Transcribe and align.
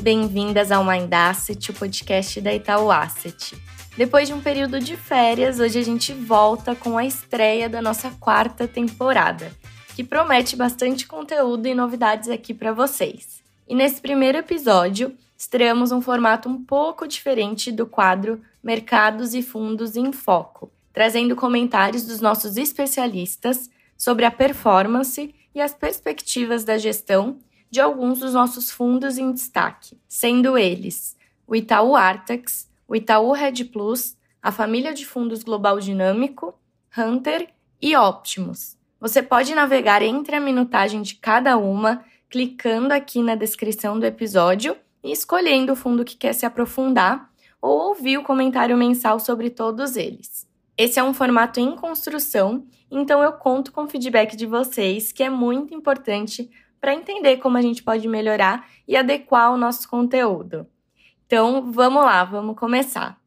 e 0.00 0.02
bem-vindas 0.02 0.72
ao 0.72 0.82
Mind 0.82 1.12
Asset, 1.12 1.70
o 1.70 1.74
podcast 1.74 2.40
da 2.40 2.54
Itaú 2.54 2.90
Asset. 2.90 3.54
Depois 3.98 4.26
de 4.26 4.32
um 4.32 4.40
período 4.40 4.80
de 4.80 4.96
férias, 4.96 5.60
hoje 5.60 5.78
a 5.78 5.82
gente 5.82 6.14
volta 6.14 6.74
com 6.74 6.96
a 6.96 7.04
estreia 7.04 7.68
da 7.68 7.82
nossa 7.82 8.10
quarta 8.12 8.66
temporada, 8.66 9.52
que 9.94 10.02
promete 10.02 10.56
bastante 10.56 11.06
conteúdo 11.06 11.66
e 11.66 11.74
novidades 11.74 12.30
aqui 12.30 12.54
para 12.54 12.72
vocês. 12.72 13.42
E 13.68 13.74
nesse 13.74 14.00
primeiro 14.00 14.38
episódio, 14.38 15.14
estreamos 15.36 15.92
um 15.92 16.00
formato 16.00 16.48
um 16.48 16.64
pouco 16.64 17.06
diferente 17.06 17.70
do 17.70 17.84
quadro 17.84 18.40
Mercados 18.64 19.34
e 19.34 19.42
Fundos 19.42 19.96
em 19.96 20.12
Foco, 20.12 20.72
trazendo 20.94 21.36
comentários 21.36 22.06
dos 22.06 22.22
nossos 22.22 22.56
especialistas 22.56 23.68
sobre 23.98 24.24
a 24.24 24.30
performance 24.30 25.34
e 25.54 25.60
as 25.60 25.74
perspectivas 25.74 26.64
da 26.64 26.78
gestão 26.78 27.38
de 27.70 27.80
alguns 27.80 28.18
dos 28.18 28.34
nossos 28.34 28.70
fundos 28.70 29.16
em 29.16 29.32
destaque, 29.32 29.96
sendo 30.08 30.58
eles 30.58 31.16
o 31.46 31.56
Itaú 31.56 31.96
Artex, 31.96 32.70
o 32.86 32.94
Itaú 32.94 33.32
Red 33.32 33.64
Plus, 33.72 34.16
a 34.40 34.52
família 34.52 34.94
de 34.94 35.04
fundos 35.04 35.42
Global 35.42 35.80
Dinâmico, 35.80 36.54
Hunter 36.96 37.48
e 37.82 37.96
Optimus. 37.96 38.76
Você 39.00 39.20
pode 39.20 39.52
navegar 39.52 40.00
entre 40.00 40.36
a 40.36 40.40
minutagem 40.40 41.02
de 41.02 41.16
cada 41.16 41.56
uma, 41.56 42.04
clicando 42.28 42.92
aqui 42.92 43.20
na 43.20 43.34
descrição 43.34 43.98
do 43.98 44.06
episódio 44.06 44.76
e 45.02 45.10
escolhendo 45.10 45.72
o 45.72 45.76
fundo 45.76 46.04
que 46.04 46.16
quer 46.16 46.34
se 46.34 46.46
aprofundar 46.46 47.30
ou 47.60 47.88
ouvir 47.88 48.18
o 48.18 48.22
comentário 48.22 48.76
mensal 48.76 49.18
sobre 49.18 49.50
todos 49.50 49.96
eles. 49.96 50.46
Esse 50.78 51.00
é 51.00 51.02
um 51.02 51.12
formato 51.12 51.58
em 51.58 51.74
construção, 51.74 52.64
então 52.90 53.22
eu 53.22 53.32
conto 53.32 53.72
com 53.72 53.84
o 53.84 53.88
feedback 53.88 54.36
de 54.36 54.46
vocês, 54.46 55.10
que 55.10 55.22
é 55.22 55.28
muito 55.28 55.74
importante 55.74 56.48
para 56.80 56.94
entender 56.94 57.36
como 57.36 57.56
a 57.56 57.62
gente 57.62 57.82
pode 57.82 58.08
melhorar 58.08 58.68
e 58.88 58.96
adequar 58.96 59.52
o 59.52 59.58
nosso 59.58 59.88
conteúdo. 59.88 60.66
Então, 61.26 61.70
vamos 61.70 62.02
lá, 62.02 62.24
vamos 62.24 62.56
começar. 62.58 63.20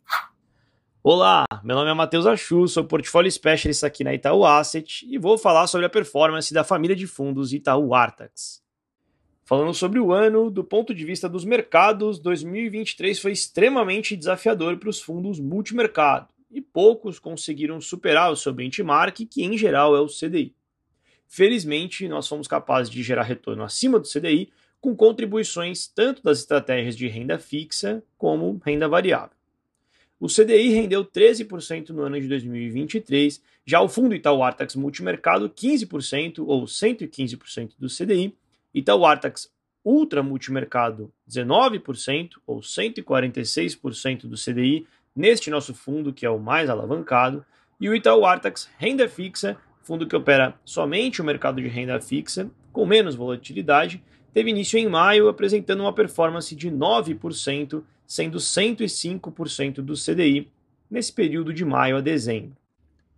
Olá, 1.02 1.46
meu 1.64 1.76
nome 1.76 1.92
é 1.92 1.94
Matheus 1.94 2.26
Achu, 2.26 2.68
sou 2.68 2.86
portfólio 2.86 3.30
specialist 3.30 3.84
aqui 3.84 4.04
na 4.04 4.14
Itaú 4.14 4.46
Asset 4.46 5.06
e 5.06 5.18
vou 5.18 5.38
falar 5.38 5.68
sobre 5.68 5.86
a 5.86 5.90
performance 5.90 6.54
da 6.54 6.64
família 6.64 6.96
de 6.96 7.06
fundos 7.06 7.54
Itaú 7.54 7.94
Artax. 7.94 8.64
Falando 9.46 9.74
sobre 9.74 10.00
o 10.00 10.14
ano, 10.14 10.50
do 10.50 10.64
ponto 10.64 10.96
de 10.96 11.04
vista 11.04 11.28
dos 11.28 11.44
mercados, 11.44 12.20
2023 12.20 13.20
foi 13.20 13.34
extremamente 13.34 14.16
desafiador 14.16 14.78
para 14.78 14.90
os 14.90 15.02
fundos 15.02 15.42
multimercado 15.42 16.30
e 16.50 16.62
poucos 16.62 17.20
conseguiram 17.20 17.82
superar 17.82 18.32
o 18.32 18.38
seu 18.38 18.54
benchmark, 18.54 19.18
que 19.30 19.44
em 19.44 19.58
geral 19.58 19.96
é 19.98 20.00
o 20.00 20.08
CDI. 20.08 20.56
Felizmente, 21.36 22.08
nós 22.08 22.28
fomos 22.28 22.48
capazes 22.48 22.92
de 22.92 23.02
gerar 23.02 23.24
retorno 23.24 23.64
acima 23.64 23.98
do 23.98 24.08
CDI 24.08 24.52
com 24.80 24.96
contribuições 24.96 25.88
tanto 25.88 26.22
das 26.22 26.38
estratégias 26.38 26.96
de 26.96 27.08
renda 27.08 27.40
fixa 27.40 28.04
como 28.20 28.62
renda 28.64 28.88
variável. 28.88 29.36
O 30.20 30.28
CDI 30.28 30.70
rendeu 30.70 31.04
13% 31.04 31.90
no 31.90 32.04
ano 32.04 32.22
de 32.22 32.28
2023, 32.28 33.42
já 33.66 33.82
o 33.82 33.90
fundo 33.90 34.14
Itaú 34.14 34.44
Artax 34.44 34.76
Multimercado 34.76 35.50
15% 35.50 36.44
ou 36.46 36.66
115% 36.66 37.72
do 37.80 37.88
CDI, 37.88 38.38
Itaú 38.72 39.04
Artax 39.04 39.52
Ultra 39.84 40.22
Multimercado 40.22 41.12
19% 41.28 42.34
ou 42.46 42.60
146% 42.60 44.28
do 44.28 44.36
CDI 44.36 44.86
neste 45.16 45.50
nosso 45.50 45.74
fundo 45.74 46.14
que 46.14 46.28
é 46.28 46.30
o 46.30 46.38
mais 46.38 46.70
alavancado, 46.70 47.44
e 47.82 47.90
o 47.90 47.96
Itaú 47.96 48.24
Artax 48.24 48.70
Renda 48.78 49.10
Fixa 49.10 49.58
fundo 49.84 50.08
que 50.08 50.16
opera 50.16 50.56
somente 50.66 51.22
o 51.22 51.26
mercado 51.26 51.62
de 51.62 51.68
renda 51.68 52.00
fixa, 52.00 52.50
com 52.72 52.86
menos 52.86 53.16
volatilidade, 53.16 54.02
teve 54.34 54.50
início 54.50 54.80
em 54.80 54.90
maio, 54.90 55.28
apresentando 55.28 55.82
uma 55.82 55.94
performance 55.94 56.56
de 56.56 56.72
9%, 56.72 57.84
sendo 58.08 58.38
105% 58.38 59.76
do 59.76 59.94
CDI 59.94 60.50
nesse 60.90 61.14
período 61.14 61.54
de 61.54 61.64
maio 61.64 61.98
a 61.98 62.02
dezembro. 62.02 62.56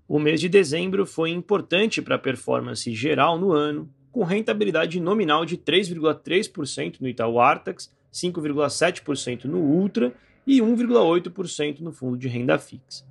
O 0.08 0.20
mês 0.20 0.40
de 0.40 0.50
dezembro 0.50 1.06
foi 1.06 1.32
importante 1.32 2.02
para 2.02 2.16
a 2.16 2.20
performance 2.20 2.94
geral 2.94 3.40
no 3.40 3.52
ano, 3.52 3.90
com 4.12 4.24
rentabilidade 4.24 5.00
nominal 5.00 5.46
de 5.46 5.58
3,3% 5.58 6.98
no 7.00 7.08
Itaú 7.08 7.40
Artax, 7.40 7.92
5,7% 8.14 9.46
no 9.46 9.58
Ultra 9.58 10.14
e 10.48 10.60
1,8% 10.60 11.80
no 11.80 11.92
fundo 11.92 12.18
de 12.18 12.28
renda 12.28 12.58
fixa. 12.58 13.04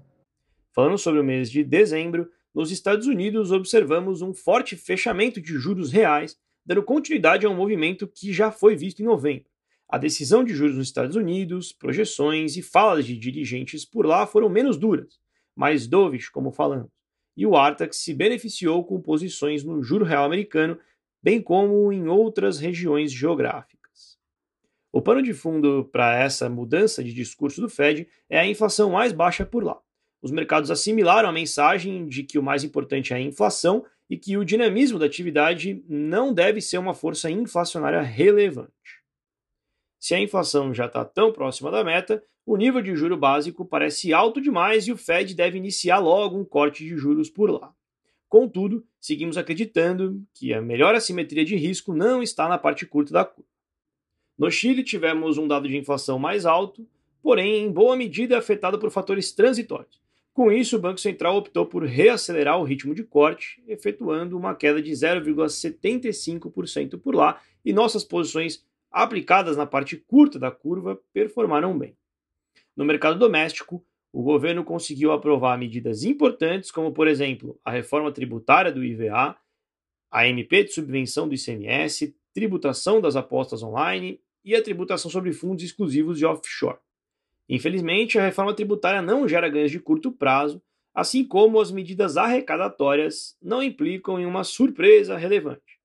Falando 0.72 0.96
sobre 0.96 1.20
o 1.20 1.24
mês 1.24 1.50
de 1.50 1.62
dezembro, 1.62 2.30
nos 2.54 2.70
Estados 2.70 3.08
Unidos 3.08 3.50
observamos 3.50 4.22
um 4.22 4.32
forte 4.32 4.76
fechamento 4.76 5.40
de 5.40 5.54
juros 5.54 5.90
reais, 5.90 6.38
dando 6.64 6.84
continuidade 6.84 7.44
a 7.44 7.50
um 7.50 7.56
movimento 7.56 8.06
que 8.06 8.32
já 8.32 8.52
foi 8.52 8.76
visto 8.76 9.00
em 9.00 9.04
novembro. 9.04 9.48
A 9.88 9.98
decisão 9.98 10.44
de 10.44 10.54
juros 10.54 10.76
nos 10.76 10.86
Estados 10.86 11.16
Unidos, 11.16 11.72
projeções 11.72 12.56
e 12.56 12.62
falas 12.62 13.06
de 13.06 13.18
dirigentes 13.18 13.84
por 13.84 14.06
lá 14.06 14.24
foram 14.24 14.48
menos 14.48 14.76
duras, 14.76 15.18
mais 15.54 15.88
dovish, 15.88 16.28
como 16.28 16.52
falamos, 16.52 16.90
e 17.36 17.44
o 17.44 17.56
Artax 17.56 17.96
se 17.96 18.14
beneficiou 18.14 18.84
com 18.84 19.00
posições 19.00 19.64
no 19.64 19.82
juro 19.82 20.04
real 20.04 20.24
americano, 20.24 20.78
bem 21.20 21.42
como 21.42 21.92
em 21.92 22.06
outras 22.06 22.60
regiões 22.60 23.10
geográficas. 23.10 24.16
O 24.92 25.02
pano 25.02 25.22
de 25.22 25.34
fundo 25.34 25.88
para 25.92 26.16
essa 26.16 26.48
mudança 26.48 27.02
de 27.02 27.12
discurso 27.12 27.60
do 27.60 27.68
Fed 27.68 28.06
é 28.30 28.38
a 28.38 28.46
inflação 28.46 28.92
mais 28.92 29.12
baixa 29.12 29.44
por 29.44 29.64
lá 29.64 29.80
os 30.24 30.30
mercados 30.30 30.70
assimilaram 30.70 31.28
a 31.28 31.32
mensagem 31.32 32.06
de 32.06 32.22
que 32.22 32.38
o 32.38 32.42
mais 32.42 32.64
importante 32.64 33.12
é 33.12 33.16
a 33.16 33.20
inflação 33.20 33.84
e 34.08 34.16
que 34.16 34.38
o 34.38 34.44
dinamismo 34.44 34.98
da 34.98 35.04
atividade 35.04 35.84
não 35.86 36.32
deve 36.32 36.62
ser 36.62 36.78
uma 36.78 36.94
força 36.94 37.30
inflacionária 37.30 38.00
relevante. 38.00 38.72
Se 40.00 40.14
a 40.14 40.18
inflação 40.18 40.72
já 40.72 40.86
está 40.86 41.04
tão 41.04 41.30
próxima 41.30 41.70
da 41.70 41.84
meta, 41.84 42.24
o 42.46 42.56
nível 42.56 42.80
de 42.80 42.96
juro 42.96 43.18
básico 43.18 43.66
parece 43.66 44.14
alto 44.14 44.40
demais 44.40 44.88
e 44.88 44.92
o 44.92 44.96
Fed 44.96 45.34
deve 45.34 45.58
iniciar 45.58 45.98
logo 45.98 46.38
um 46.38 46.44
corte 46.44 46.82
de 46.82 46.96
juros 46.96 47.28
por 47.28 47.50
lá. 47.50 47.74
Contudo, 48.26 48.82
seguimos 48.98 49.36
acreditando 49.36 50.24
que 50.32 50.54
a 50.54 50.62
melhor 50.62 50.94
assimetria 50.94 51.44
de 51.44 51.54
risco 51.54 51.92
não 51.92 52.22
está 52.22 52.48
na 52.48 52.56
parte 52.56 52.86
curta 52.86 53.12
da 53.12 53.26
curva. 53.26 53.50
No 54.38 54.50
Chile, 54.50 54.82
tivemos 54.82 55.36
um 55.36 55.46
dado 55.46 55.68
de 55.68 55.76
inflação 55.76 56.18
mais 56.18 56.46
alto, 56.46 56.88
porém 57.22 57.62
em 57.62 57.70
boa 57.70 57.94
medida 57.94 58.38
afetado 58.38 58.78
por 58.78 58.90
fatores 58.90 59.30
transitórios 59.30 60.02
com 60.34 60.50
isso, 60.50 60.76
o 60.76 60.80
Banco 60.80 60.98
Central 60.98 61.36
optou 61.36 61.64
por 61.64 61.84
reacelerar 61.84 62.58
o 62.58 62.64
ritmo 62.64 62.92
de 62.92 63.04
corte, 63.04 63.62
efetuando 63.68 64.36
uma 64.36 64.52
queda 64.52 64.82
de 64.82 64.90
0,75% 64.90 66.98
por 66.98 67.14
lá, 67.14 67.40
e 67.64 67.72
nossas 67.72 68.02
posições 68.02 68.66
aplicadas 68.90 69.56
na 69.56 69.64
parte 69.64 69.96
curta 69.96 70.36
da 70.36 70.50
curva 70.50 71.00
performaram 71.12 71.78
bem. 71.78 71.96
No 72.76 72.84
mercado 72.84 73.16
doméstico, 73.16 73.86
o 74.12 74.24
governo 74.24 74.64
conseguiu 74.64 75.12
aprovar 75.12 75.56
medidas 75.56 76.02
importantes, 76.02 76.72
como, 76.72 76.92
por 76.92 77.06
exemplo, 77.06 77.56
a 77.64 77.70
reforma 77.70 78.10
tributária 78.10 78.72
do 78.72 78.84
IVA, 78.84 79.36
a 80.10 80.28
MP 80.28 80.64
de 80.64 80.72
subvenção 80.72 81.28
do 81.28 81.34
ICMS, 81.36 82.12
tributação 82.32 83.00
das 83.00 83.14
apostas 83.14 83.62
online 83.62 84.20
e 84.44 84.56
a 84.56 84.62
tributação 84.62 85.08
sobre 85.08 85.32
fundos 85.32 85.62
exclusivos 85.62 86.18
de 86.18 86.26
offshore. 86.26 86.78
Infelizmente, 87.48 88.18
a 88.18 88.24
reforma 88.24 88.54
tributária 88.54 89.02
não 89.02 89.28
gera 89.28 89.48
ganhos 89.48 89.70
de 89.70 89.78
curto 89.78 90.10
prazo, 90.10 90.62
assim 90.94 91.24
como 91.24 91.60
as 91.60 91.70
medidas 91.70 92.16
arrecadatórias 92.16 93.36
não 93.42 93.62
implicam 93.62 94.18
em 94.18 94.26
uma 94.26 94.44
surpresa 94.44 95.16
relevante. 95.16 95.80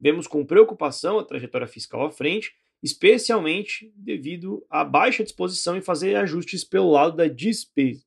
Vemos 0.00 0.26
com 0.26 0.44
preocupação 0.44 1.18
a 1.18 1.24
trajetória 1.24 1.66
fiscal 1.66 2.04
à 2.04 2.10
frente, 2.10 2.52
especialmente 2.82 3.92
devido 3.96 4.64
à 4.68 4.84
baixa 4.84 5.22
disposição 5.22 5.76
em 5.76 5.80
fazer 5.80 6.16
ajustes 6.16 6.64
pelo 6.64 6.90
lado 6.90 7.16
da 7.16 7.28
despesa. 7.28 8.04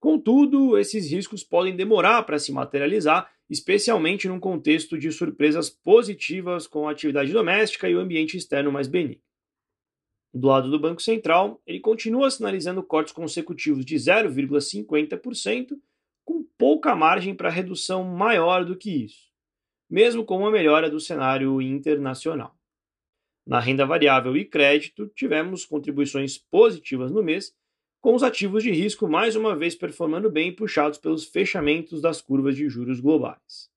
Contudo, 0.00 0.78
esses 0.78 1.10
riscos 1.10 1.42
podem 1.42 1.74
demorar 1.74 2.22
para 2.24 2.38
se 2.38 2.52
materializar, 2.52 3.30
especialmente 3.48 4.28
num 4.28 4.38
contexto 4.38 4.98
de 4.98 5.10
surpresas 5.10 5.70
positivas 5.70 6.66
com 6.66 6.88
a 6.88 6.92
atividade 6.92 7.32
doméstica 7.32 7.88
e 7.88 7.94
o 7.94 8.00
ambiente 8.00 8.36
externo 8.36 8.70
mais 8.70 8.86
benigno. 8.86 9.22
Do 10.32 10.48
lado 10.48 10.70
do 10.70 10.78
Banco 10.78 11.00
Central, 11.00 11.60
ele 11.66 11.80
continua 11.80 12.30
sinalizando 12.30 12.82
cortes 12.82 13.12
consecutivos 13.12 13.84
de 13.84 13.96
0,50%, 13.96 15.78
com 16.24 16.44
pouca 16.58 16.94
margem 16.94 17.34
para 17.34 17.48
redução 17.48 18.04
maior 18.04 18.64
do 18.64 18.76
que 18.76 19.04
isso, 19.04 19.30
mesmo 19.88 20.24
com 20.24 20.38
uma 20.38 20.50
melhora 20.50 20.90
do 20.90 21.00
cenário 21.00 21.62
internacional. 21.62 22.54
Na 23.46 23.58
renda 23.58 23.86
variável 23.86 24.36
e 24.36 24.44
crédito, 24.44 25.08
tivemos 25.16 25.64
contribuições 25.64 26.36
positivas 26.36 27.10
no 27.10 27.22
mês, 27.22 27.56
com 27.98 28.14
os 28.14 28.22
ativos 28.22 28.62
de 28.62 28.70
risco 28.70 29.08
mais 29.08 29.34
uma 29.34 29.56
vez 29.56 29.74
performando 29.74 30.30
bem, 30.30 30.54
puxados 30.54 30.98
pelos 30.98 31.24
fechamentos 31.24 32.02
das 32.02 32.20
curvas 32.20 32.54
de 32.54 32.68
juros 32.68 33.00
globais. 33.00 33.70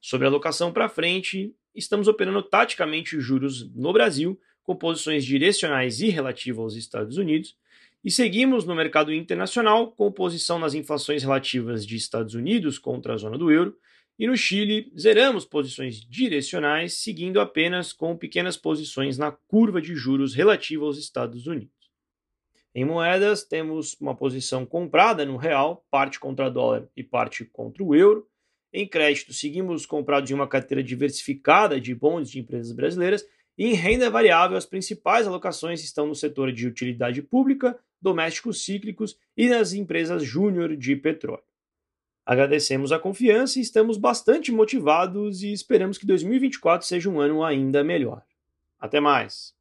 Sobre 0.00 0.26
a 0.26 0.30
alocação 0.30 0.70
para 0.70 0.88
frente, 0.88 1.56
estamos 1.74 2.08
operando 2.08 2.42
taticamente 2.42 3.18
juros 3.18 3.74
no 3.74 3.92
Brasil 3.92 4.38
com 4.68 4.76
posições 4.76 5.24
direcionais 5.24 6.02
e 6.02 6.10
relativas 6.10 6.60
aos 6.60 6.74
Estados 6.76 7.16
Unidos, 7.16 7.56
e 8.04 8.10
seguimos 8.10 8.66
no 8.66 8.74
mercado 8.74 9.10
internacional 9.10 9.90
com 9.92 10.12
posição 10.12 10.58
nas 10.58 10.74
inflações 10.74 11.22
relativas 11.22 11.86
de 11.86 11.96
Estados 11.96 12.34
Unidos 12.34 12.78
contra 12.78 13.14
a 13.14 13.16
zona 13.16 13.38
do 13.38 13.50
euro 13.50 13.74
E 14.18 14.26
no 14.26 14.36
Chile, 14.36 14.92
zeramos 14.98 15.46
posições 15.46 15.94
direcionais, 16.06 16.98
seguindo 17.02 17.40
apenas 17.40 17.94
com 17.94 18.14
pequenas 18.14 18.58
posições 18.58 19.16
na 19.16 19.32
curva 19.32 19.80
de 19.80 19.94
juros 19.94 20.34
relativa 20.34 20.84
aos 20.84 20.98
Estados 20.98 21.46
Unidos. 21.46 21.72
Em 22.74 22.84
moedas, 22.84 23.44
temos 23.44 23.96
uma 23.98 24.14
posição 24.14 24.66
comprada 24.66 25.24
no 25.24 25.38
real, 25.38 25.82
parte 25.90 26.20
contra 26.20 26.50
dólar 26.50 26.86
e 26.94 27.02
parte 27.02 27.42
contra 27.42 27.82
o 27.82 27.94
euro. 27.94 28.28
Em 28.70 28.86
crédito, 28.86 29.32
seguimos 29.32 29.86
comprados 29.86 30.30
em 30.30 30.34
uma 30.34 30.46
carteira 30.46 30.82
diversificada 30.82 31.80
de 31.80 31.94
bons 31.94 32.30
de 32.30 32.38
empresas 32.38 32.72
brasileiras. 32.72 33.24
Em 33.60 33.72
renda 33.72 34.08
variável, 34.08 34.56
as 34.56 34.64
principais 34.64 35.26
alocações 35.26 35.82
estão 35.82 36.06
no 36.06 36.14
setor 36.14 36.52
de 36.52 36.64
utilidade 36.64 37.20
pública, 37.20 37.76
domésticos 38.00 38.64
cíclicos 38.64 39.18
e 39.36 39.48
nas 39.48 39.72
empresas 39.72 40.22
júnior 40.22 40.76
de 40.76 40.94
petróleo. 40.94 41.42
Agradecemos 42.24 42.92
a 42.92 43.00
confiança 43.00 43.58
e 43.58 43.62
estamos 43.62 43.96
bastante 43.96 44.52
motivados 44.52 45.42
e 45.42 45.52
esperamos 45.52 45.98
que 45.98 46.06
2024 46.06 46.86
seja 46.86 47.10
um 47.10 47.20
ano 47.20 47.42
ainda 47.42 47.82
melhor. 47.82 48.22
Até 48.78 49.00
mais! 49.00 49.52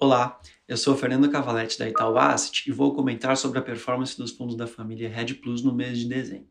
Olá, 0.00 0.40
eu 0.66 0.76
sou 0.76 0.96
Fernando 0.96 1.30
Cavaletti 1.30 1.78
da 1.78 1.88
Itaú 1.88 2.18
Asset 2.18 2.68
e 2.68 2.72
vou 2.72 2.92
comentar 2.92 3.36
sobre 3.36 3.60
a 3.60 3.62
performance 3.62 4.18
dos 4.18 4.32
fundos 4.32 4.56
da 4.56 4.66
família 4.66 5.08
Red 5.08 5.34
Plus 5.34 5.62
no 5.62 5.72
mês 5.72 5.96
de 5.96 6.08
dezembro. 6.08 6.50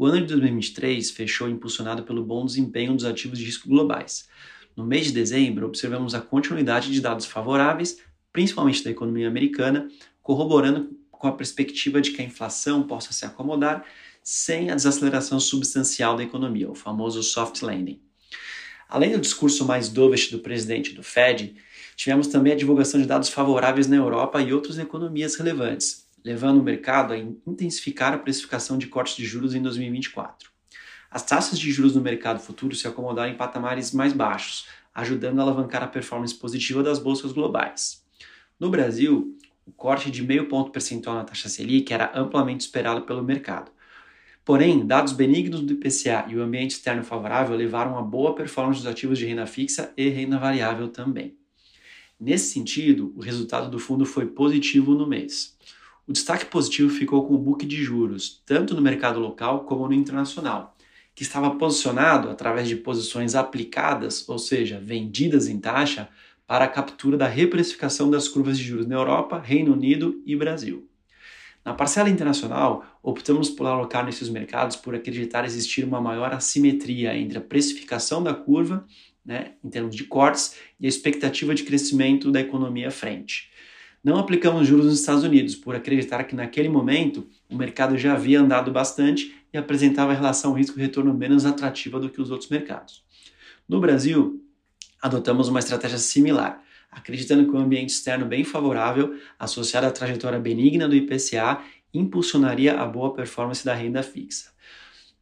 O 0.00 0.06
ano 0.06 0.22
de 0.22 0.28
2023 0.28 1.10
fechou 1.10 1.46
impulsionado 1.46 2.04
pelo 2.04 2.24
bom 2.24 2.46
desempenho 2.46 2.94
dos 2.94 3.04
ativos 3.04 3.38
de 3.38 3.44
risco 3.44 3.68
globais. 3.68 4.30
No 4.74 4.82
mês 4.82 5.08
de 5.08 5.12
dezembro, 5.12 5.66
observamos 5.66 6.14
a 6.14 6.22
continuidade 6.22 6.90
de 6.90 7.02
dados 7.02 7.26
favoráveis, 7.26 7.98
principalmente 8.32 8.82
da 8.82 8.90
economia 8.90 9.28
americana, 9.28 9.88
corroborando 10.22 10.96
com 11.10 11.26
a 11.28 11.32
perspectiva 11.32 12.00
de 12.00 12.12
que 12.12 12.22
a 12.22 12.24
inflação 12.24 12.84
possa 12.84 13.12
se 13.12 13.26
acomodar 13.26 13.84
sem 14.22 14.70
a 14.70 14.74
desaceleração 14.74 15.38
substancial 15.38 16.16
da 16.16 16.22
economia, 16.22 16.70
o 16.70 16.74
famoso 16.74 17.22
soft 17.22 17.60
landing. 17.60 18.00
Além 18.88 19.12
do 19.12 19.20
discurso 19.20 19.66
mais 19.66 19.90
dovish 19.90 20.30
do 20.30 20.38
presidente 20.38 20.94
do 20.94 21.02
Fed, 21.02 21.56
tivemos 21.94 22.26
também 22.26 22.54
a 22.54 22.56
divulgação 22.56 22.98
de 22.98 23.06
dados 23.06 23.28
favoráveis 23.28 23.86
na 23.86 23.96
Europa 23.96 24.40
e 24.40 24.50
outras 24.50 24.78
economias 24.78 25.36
relevantes, 25.36 26.08
levando 26.24 26.58
o 26.58 26.62
mercado 26.62 27.12
a 27.12 27.18
intensificar 27.18 28.12
a 28.12 28.18
precificação 28.18 28.78
de 28.78 28.86
cortes 28.86 29.16
de 29.16 29.24
juros 29.24 29.54
em 29.54 29.62
2024. 29.62 30.50
As 31.10 31.24
taxas 31.24 31.58
de 31.58 31.70
juros 31.72 31.94
no 31.94 32.00
mercado 32.00 32.40
futuro 32.40 32.74
se 32.74 32.86
acomodaram 32.86 33.32
em 33.32 33.36
patamares 33.36 33.92
mais 33.92 34.12
baixos, 34.12 34.66
ajudando 34.94 35.40
a 35.40 35.42
alavancar 35.42 35.82
a 35.82 35.88
performance 35.88 36.34
positiva 36.34 36.82
das 36.82 36.98
bolsas 36.98 37.32
globais. 37.32 38.04
No 38.58 38.70
Brasil, 38.70 39.36
o 39.66 39.72
corte 39.72 40.10
de 40.10 40.22
meio 40.22 40.48
ponto 40.48 40.70
percentual 40.70 41.16
na 41.16 41.24
taxa 41.24 41.48
Selic 41.48 41.92
era 41.92 42.12
amplamente 42.14 42.60
esperado 42.60 43.02
pelo 43.02 43.22
mercado. 43.22 43.70
Porém, 44.44 44.86
dados 44.86 45.12
benignos 45.12 45.60
do 45.60 45.72
IPCA 45.74 46.26
e 46.28 46.36
o 46.36 46.42
ambiente 46.42 46.72
externo 46.72 47.04
favorável 47.04 47.56
levaram 47.56 47.96
a 47.98 48.02
boa 48.02 48.34
performance 48.34 48.80
dos 48.80 48.90
ativos 48.90 49.18
de 49.18 49.26
renda 49.26 49.46
fixa 49.46 49.92
e 49.96 50.08
renda 50.08 50.38
variável 50.38 50.88
também. 50.88 51.36
Nesse 52.18 52.52
sentido, 52.52 53.14
o 53.16 53.20
resultado 53.20 53.70
do 53.70 53.78
fundo 53.78 54.04
foi 54.04 54.26
positivo 54.26 54.94
no 54.94 55.06
mês. 55.06 55.56
O 56.10 56.12
destaque 56.12 56.46
positivo 56.46 56.90
ficou 56.90 57.24
com 57.24 57.34
o 57.34 57.38
book 57.38 57.64
de 57.64 57.84
juros, 57.84 58.42
tanto 58.44 58.74
no 58.74 58.82
mercado 58.82 59.20
local 59.20 59.60
como 59.60 59.86
no 59.86 59.94
internacional, 59.94 60.76
que 61.14 61.22
estava 61.22 61.54
posicionado 61.54 62.28
através 62.28 62.66
de 62.66 62.74
posições 62.74 63.36
aplicadas, 63.36 64.28
ou 64.28 64.36
seja, 64.36 64.80
vendidas 64.82 65.46
em 65.46 65.60
taxa, 65.60 66.08
para 66.48 66.64
a 66.64 66.68
captura 66.68 67.16
da 67.16 67.28
reprecificação 67.28 68.10
das 68.10 68.26
curvas 68.26 68.58
de 68.58 68.64
juros 68.64 68.88
na 68.88 68.96
Europa, 68.96 69.38
Reino 69.38 69.72
Unido 69.72 70.20
e 70.26 70.34
Brasil. 70.34 70.90
Na 71.64 71.74
parcela 71.74 72.10
internacional, 72.10 72.84
optamos 73.04 73.48
por 73.48 73.68
alocar 73.68 74.04
nesses 74.04 74.28
mercados 74.28 74.74
por 74.74 74.96
acreditar 74.96 75.44
existir 75.44 75.84
uma 75.84 76.00
maior 76.00 76.34
assimetria 76.34 77.16
entre 77.16 77.38
a 77.38 77.40
precificação 77.40 78.20
da 78.20 78.34
curva, 78.34 78.84
né, 79.24 79.52
em 79.62 79.70
termos 79.70 79.94
de 79.94 80.02
cortes, 80.02 80.56
e 80.80 80.86
a 80.86 80.88
expectativa 80.88 81.54
de 81.54 81.62
crescimento 81.62 82.32
da 82.32 82.40
economia 82.40 82.88
à 82.88 82.90
frente. 82.90 83.49
Não 84.02 84.16
aplicamos 84.16 84.66
juros 84.66 84.86
nos 84.86 84.98
Estados 84.98 85.24
Unidos 85.24 85.54
por 85.54 85.74
acreditar 85.74 86.24
que 86.24 86.34
naquele 86.34 86.70
momento 86.70 87.28
o 87.50 87.54
mercado 87.54 87.98
já 87.98 88.14
havia 88.14 88.40
andado 88.40 88.72
bastante 88.72 89.34
e 89.52 89.58
apresentava 89.58 90.12
a 90.12 90.14
relação 90.14 90.54
risco-retorno 90.54 91.12
menos 91.12 91.44
atrativa 91.44 92.00
do 92.00 92.08
que 92.08 92.20
os 92.20 92.30
outros 92.30 92.48
mercados. 92.48 93.04
No 93.68 93.78
Brasil, 93.78 94.42
adotamos 95.02 95.48
uma 95.48 95.58
estratégia 95.58 95.98
similar, 95.98 96.62
acreditando 96.90 97.44
que 97.44 97.54
um 97.54 97.60
ambiente 97.60 97.90
externo 97.90 98.24
bem 98.24 98.42
favorável, 98.42 99.18
associado 99.38 99.86
à 99.86 99.90
trajetória 99.90 100.40
benigna 100.40 100.88
do 100.88 100.96
IPCA, 100.96 101.62
impulsionaria 101.92 102.80
a 102.80 102.86
boa 102.86 103.12
performance 103.12 103.62
da 103.62 103.74
renda 103.74 104.02
fixa. 104.02 104.50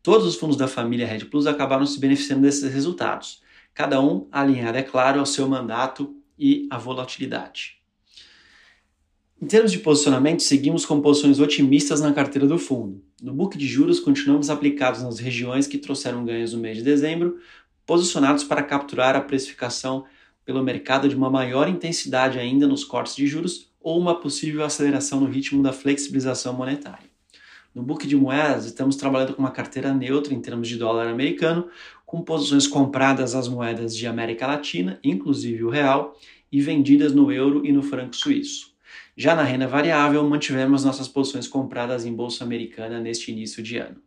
Todos 0.04 0.25
os 0.25 0.36
fundos 0.36 0.56
da 0.56 0.69
família 0.69 1.06
Red 1.06 1.25
Plus 1.25 1.48
acabaram 1.48 1.84
se 1.84 1.98
beneficiando 1.98 2.42
desses 2.42 2.72
resultados, 2.72 3.42
cada 3.75 4.00
um 4.00 4.28
alinhado, 4.30 4.78
é 4.78 4.82
claro, 4.82 5.19
ao 5.19 5.26
seu 5.26 5.48
mandato 5.48 6.14
e 6.38 6.69
à 6.70 6.78
volatilidade. 6.78 7.77
Em 9.40 9.46
termos 9.46 9.70
de 9.70 9.79
posicionamento, 9.79 10.43
seguimos 10.43 10.85
com 10.85 11.00
posições 11.00 11.38
otimistas 11.38 12.00
na 12.00 12.12
carteira 12.12 12.44
do 12.44 12.58
fundo. 12.58 13.00
No 13.23 13.32
book 13.32 13.56
de 13.56 13.69
juros, 13.69 14.00
continuamos 14.00 14.50
aplicados 14.50 15.00
nas 15.00 15.20
regiões 15.20 15.69
que 15.69 15.79
trouxeram 15.79 16.25
ganhos 16.25 16.52
no 16.52 16.58
mês 16.58 16.79
de 16.79 16.82
dezembro, 16.82 17.38
posicionados 17.87 18.43
para 18.43 18.64
capturar 18.64 19.14
a 19.14 19.20
precificação 19.20 20.05
pelo 20.44 20.64
mercado 20.64 21.08
de 21.08 21.14
uma 21.14 21.31
maior 21.31 21.69
intensidade 21.69 22.37
ainda 22.37 22.67
nos 22.67 22.82
cortes 22.82 23.14
de 23.14 23.29
juros 23.29 23.70
ou 23.81 23.96
uma 24.00 24.20
possível 24.20 24.64
aceleração 24.64 25.20
no 25.20 25.26
ritmo 25.26 25.62
da 25.62 25.73
flexibilização 25.73 26.52
monetária. 26.52 27.08
No 27.73 27.85
book 27.85 28.08
de 28.08 28.17
moedas, 28.17 28.64
estamos 28.64 28.96
trabalhando 28.96 29.35
com 29.35 29.43
uma 29.43 29.52
carteira 29.52 29.94
neutra 29.94 30.35
em 30.35 30.40
termos 30.40 30.67
de 30.67 30.76
dólar 30.76 31.06
americano, 31.06 31.69
com 32.05 32.23
posições 32.23 32.67
compradas 32.67 33.37
às 33.37 33.46
moedas 33.46 33.96
de 33.96 34.05
América 34.05 34.49
Latina, 34.49 34.99
inclusive 35.05 35.62
o 35.62 35.70
real, 35.70 36.19
e 36.50 36.61
vendidas 36.61 37.12
no 37.12 37.31
euro 37.31 37.64
e 37.64 37.70
no 37.70 37.85
franco 37.85 38.17
suíço. 38.17 38.76
Já 39.20 39.34
na 39.34 39.42
renda 39.42 39.66
variável, 39.66 40.22
mantivemos 40.22 40.84
nossas 40.84 41.08
posições 41.08 41.48
compradas 41.48 42.06
em 42.06 42.14
bolsa 42.14 42.44
americana 42.44 43.00
neste 43.00 43.32
início 43.32 43.60
de 43.60 43.76
ano. 43.76 44.00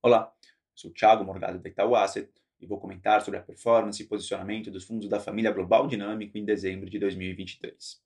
Olá, 0.00 0.32
sou 0.74 0.90
Thiago 0.90 1.22
Morgado 1.22 1.58
da 1.58 1.68
Itaú 1.68 1.94
Asset 1.94 2.30
e 2.58 2.64
vou 2.64 2.80
comentar 2.80 3.20
sobre 3.20 3.38
a 3.38 3.42
performance 3.42 4.02
e 4.02 4.06
posicionamento 4.06 4.70
dos 4.70 4.84
fundos 4.84 5.06
da 5.06 5.20
família 5.20 5.52
Global 5.52 5.86
Dinâmico 5.86 6.38
em 6.38 6.46
dezembro 6.46 6.88
de 6.88 6.98
2023. 6.98 8.02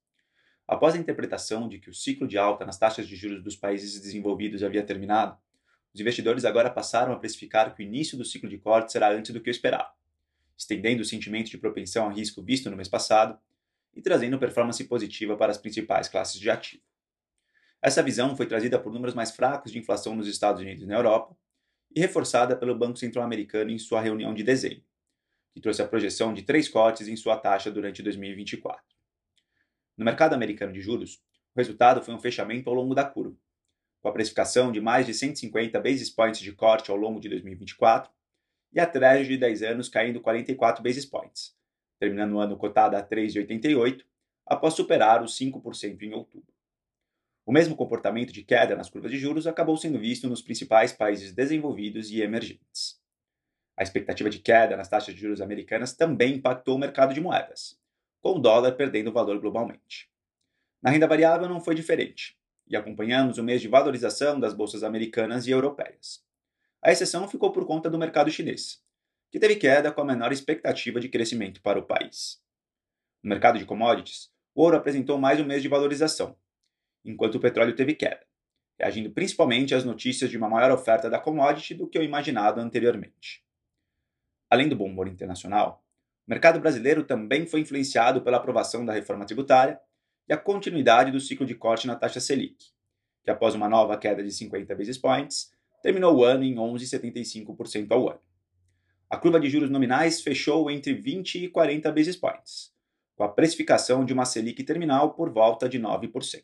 Após 0.67 0.96
a 0.96 0.99
interpretação 0.99 1.69
de 1.69 1.79
que 1.79 1.91
o 1.91 1.94
ciclo 1.94 2.26
de 2.26 2.37
alta 2.37 2.67
nas 2.67 2.76
taxas 2.76 3.06
de 3.06 3.14
juros 3.14 3.41
dos 3.41 3.55
países 3.55 4.00
desenvolvidos 4.00 4.65
havia 4.65 4.82
terminado, 4.82 5.39
os 5.94 6.01
investidores 6.01 6.44
agora 6.44 6.70
passaram 6.70 7.13
a 7.13 7.17
precificar 7.20 7.72
que 7.72 7.84
o 7.84 7.86
início 7.86 8.19
do 8.19 8.24
ciclo 8.24 8.48
de 8.48 8.58
corte 8.58 8.91
será 8.91 9.13
antes 9.13 9.31
do 9.31 9.41
que 9.41 9.48
o 9.48 9.53
esperado, 9.53 9.93
estendendo 10.58 11.03
o 11.03 11.05
sentimento 11.05 11.53
de 11.53 11.58
propensão 11.58 12.08
a 12.08 12.13
risco 12.13 12.43
visto 12.43 12.69
no 12.69 12.74
mês 12.74 12.89
passado 12.89 13.39
e 13.94 14.03
trazendo 14.03 14.39
performance 14.39 14.82
positiva 14.84 15.36
para 15.36 15.51
as 15.51 15.58
principais 15.58 16.08
classes 16.08 16.41
de 16.41 16.51
ativo. 16.51 16.82
Essa 17.81 18.03
visão 18.03 18.34
foi 18.34 18.46
trazida 18.46 18.79
por 18.79 18.93
números 18.93 19.15
mais 19.15 19.31
fracos 19.31 19.70
de 19.70 19.79
inflação 19.79 20.17
nos 20.17 20.27
Estados 20.27 20.63
Unidos 20.63 20.82
e 20.82 20.86
na 20.86 20.96
Europa, 20.96 21.36
e 21.94 22.01
reforçada 22.01 22.56
pelo 22.56 22.74
Banco 22.74 22.98
Central 22.98 23.24
Americano 23.24 23.70
em 23.70 23.79
sua 23.79 24.01
reunião 24.01 24.34
de 24.34 24.43
dezembro, 24.43 24.82
que 25.53 25.60
trouxe 25.60 25.82
a 25.82 25.86
projeção 25.86 26.34
de 26.34 26.43
três 26.43 26.69
cortes 26.69 27.06
em 27.06 27.15
sua 27.15 27.36
taxa 27.36 27.70
durante 27.70 28.03
2024. 28.03 28.82
No 29.96 30.05
mercado 30.05 30.34
americano 30.34 30.72
de 30.72 30.81
juros, 30.81 31.22
o 31.55 31.60
resultado 31.60 32.03
foi 32.03 32.13
um 32.15 32.19
fechamento 32.19 32.69
ao 32.69 32.74
longo 32.74 32.94
da 32.94 33.05
curva, 33.05 33.36
com 34.03 34.08
a 34.08 34.13
precificação 34.13 34.72
de 34.72 34.81
mais 34.81 35.06
de 35.06 35.15
150 35.15 35.79
basis 35.81 36.10
points 36.10 36.41
de 36.41 36.53
corte 36.53 36.91
ao 36.91 36.96
longo 36.96 37.20
de 37.20 37.29
2024 37.29 38.10
e 38.72 38.81
a 38.81 38.86
Treasury 38.86 39.29
de 39.29 39.39
10 39.39 39.63
anos 39.63 39.89
caindo 39.89 40.20
44 40.20 40.82
basis 40.82 41.06
points, 41.06 41.56
terminando 41.98 42.32
o 42.32 42.41
ano 42.41 42.56
cotada 42.56 42.98
a 42.98 43.06
3,88, 43.06 44.05
após 44.46 44.74
superar 44.74 45.22
os 45.22 45.39
5% 45.39 46.03
em 46.03 46.13
outubro. 46.13 46.53
O 47.46 47.53
mesmo 47.53 47.77
comportamento 47.77 48.32
de 48.32 48.43
queda 48.43 48.74
nas 48.74 48.89
curvas 48.89 49.10
de 49.10 49.19
juros 49.19 49.46
acabou 49.46 49.77
sendo 49.77 49.98
visto 49.98 50.29
nos 50.29 50.41
principais 50.41 50.93
países 50.93 51.32
desenvolvidos 51.32 52.10
e 52.10 52.22
emergentes. 52.22 52.98
A 53.77 53.82
expectativa 53.82 54.31
de 54.31 54.39
queda 54.39 54.77
nas 54.77 54.89
taxas 54.89 55.15
de 55.15 55.20
juros 55.20 55.41
americanas 55.41 55.93
também 55.93 56.36
impactou 56.36 56.77
o 56.77 56.79
mercado 56.79 57.13
de 57.13 57.20
moedas, 57.20 57.79
com 58.22 58.36
o 58.36 58.39
dólar 58.39 58.72
perdendo 58.72 59.13
valor 59.13 59.39
globalmente. 59.41 60.08
Na 60.82 60.91
renda 60.91 61.06
variável 61.06 61.48
não 61.48 61.60
foi 61.60 61.74
diferente, 61.74 62.36
e 62.67 62.77
acompanhamos 62.77 63.36
o 63.36 63.43
mês 63.43 63.60
de 63.60 63.69
valorização 63.69 64.41
das 64.41 64.55
bolsas 64.55 64.82
americanas 64.82 65.46
e 65.46 65.51
europeias. 65.51 66.24
A 66.82 66.93
exceção 66.93 67.29
ficou 67.29 67.51
por 67.51 67.67
conta 67.67 67.91
do 67.91 67.98
mercado 67.98 68.31
chinês, 68.31 68.82
que 69.34 69.41
teve 69.41 69.56
queda 69.56 69.91
com 69.91 70.00
a 70.00 70.05
menor 70.05 70.31
expectativa 70.31 71.00
de 71.00 71.08
crescimento 71.08 71.60
para 71.60 71.76
o 71.76 71.82
país. 71.82 72.41
No 73.20 73.31
mercado 73.31 73.58
de 73.58 73.64
commodities, 73.64 74.31
o 74.55 74.62
ouro 74.62 74.76
apresentou 74.76 75.19
mais 75.19 75.41
um 75.41 75.44
mês 75.44 75.60
de 75.60 75.67
valorização, 75.67 76.36
enquanto 77.05 77.34
o 77.34 77.41
petróleo 77.41 77.74
teve 77.74 77.96
queda, 77.96 78.24
reagindo 78.79 79.10
principalmente 79.10 79.74
às 79.74 79.84
notícias 79.84 80.31
de 80.31 80.38
uma 80.38 80.48
maior 80.48 80.70
oferta 80.70 81.10
da 81.10 81.19
commodity 81.19 81.74
do 81.74 81.88
que 81.88 81.98
o 81.98 82.03
imaginado 82.05 82.60
anteriormente. 82.60 83.44
Além 84.48 84.69
do 84.69 84.76
bom 84.76 84.86
humor 84.86 85.08
internacional, 85.08 85.84
o 86.29 86.31
mercado 86.31 86.60
brasileiro 86.60 87.03
também 87.03 87.44
foi 87.44 87.58
influenciado 87.58 88.22
pela 88.22 88.36
aprovação 88.36 88.86
da 88.86 88.93
reforma 88.93 89.26
tributária 89.26 89.81
e 90.29 90.32
a 90.32 90.38
continuidade 90.38 91.10
do 91.10 91.19
ciclo 91.19 91.44
de 91.44 91.56
corte 91.56 91.88
na 91.88 91.96
taxa 91.96 92.20
Selic, 92.20 92.67
que 93.24 93.32
após 93.32 93.56
uma 93.56 93.69
nova 93.69 93.98
queda 93.98 94.22
de 94.22 94.31
50 94.31 94.76
basis 94.76 94.96
points, 94.96 95.53
terminou 95.82 96.19
o 96.19 96.22
ano 96.22 96.44
em 96.44 96.55
11,75% 96.55 97.91
ao 97.91 98.10
ano. 98.10 98.33
A 99.15 99.17
curva 99.17 99.39
de 99.39 99.49
juros 99.49 99.71
nominais 99.71 100.21
fechou 100.21 100.69
entre 100.69 100.93
20 100.93 101.44
e 101.44 101.49
40 101.49 101.93
basis 101.93 102.17
points, 102.17 102.73
com 103.15 103.23
a 103.23 103.29
precificação 103.29 104.05
de 104.05 104.13
uma 104.13 104.25
Selic 104.25 104.65
terminal 104.65 105.15
por 105.15 105.33
volta 105.33 105.69
de 105.69 105.79
9%. 105.79 106.43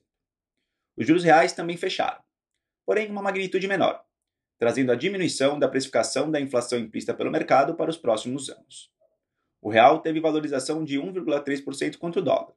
Os 0.96 1.04
juros 1.04 1.24
reais 1.24 1.52
também 1.52 1.76
fecharam, 1.76 2.22
porém 2.86 3.08
em 3.08 3.10
uma 3.10 3.22
magnitude 3.22 3.66
menor, 3.66 4.00
trazendo 4.56 4.92
a 4.92 4.94
diminuição 4.94 5.58
da 5.58 5.66
precificação 5.66 6.30
da 6.30 6.40
inflação 6.40 6.78
implícita 6.78 7.12
pelo 7.12 7.32
mercado 7.32 7.74
para 7.74 7.90
os 7.90 7.96
próximos 7.96 8.48
anos. 8.48 8.88
O 9.60 9.68
real 9.68 9.98
teve 9.98 10.20
valorização 10.20 10.84
de 10.84 10.96
1,3% 10.96 11.96
contra 11.96 12.20
o 12.20 12.24
dólar, 12.24 12.54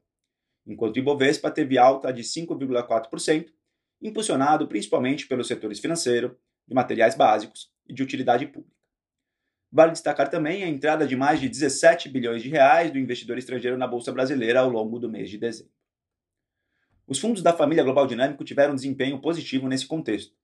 enquanto 0.63 0.97
o 0.97 0.99
Ibovespa 0.99 1.49
teve 1.49 1.79
alta 1.79 2.13
de 2.13 2.21
5,4%, 2.21 3.47
impulsionado 3.99 4.67
principalmente 4.67 5.25
pelos 5.25 5.47
setores 5.47 5.79
financeiro, 5.79 6.37
de 6.67 6.75
materiais 6.75 7.15
básicos 7.15 7.71
e 7.87 7.95
de 7.95 8.03
utilidade 8.03 8.45
pública. 8.45 8.82
Vale 9.75 9.91
destacar 9.91 10.29
também 10.29 10.63
a 10.63 10.67
entrada 10.67 11.07
de 11.07 11.15
mais 11.15 11.41
de 11.41 11.49
17 11.49 12.07
bilhões 12.07 12.43
de 12.43 12.49
reais 12.49 12.91
do 12.91 12.99
investidor 12.99 13.39
estrangeiro 13.39 13.75
na 13.75 13.87
bolsa 13.87 14.11
brasileira 14.11 14.59
ao 14.59 14.69
longo 14.69 14.99
do 14.99 15.09
mês 15.09 15.31
de 15.31 15.39
dezembro. 15.39 15.73
Os 17.07 17.17
fundos 17.17 17.41
da 17.41 17.51
família 17.51 17.83
Global 17.83 18.05
Dinâmico 18.05 18.43
tiveram 18.43 18.75
desempenho 18.75 19.19
positivo 19.19 19.67
nesse 19.67 19.87
contexto, 19.87 20.35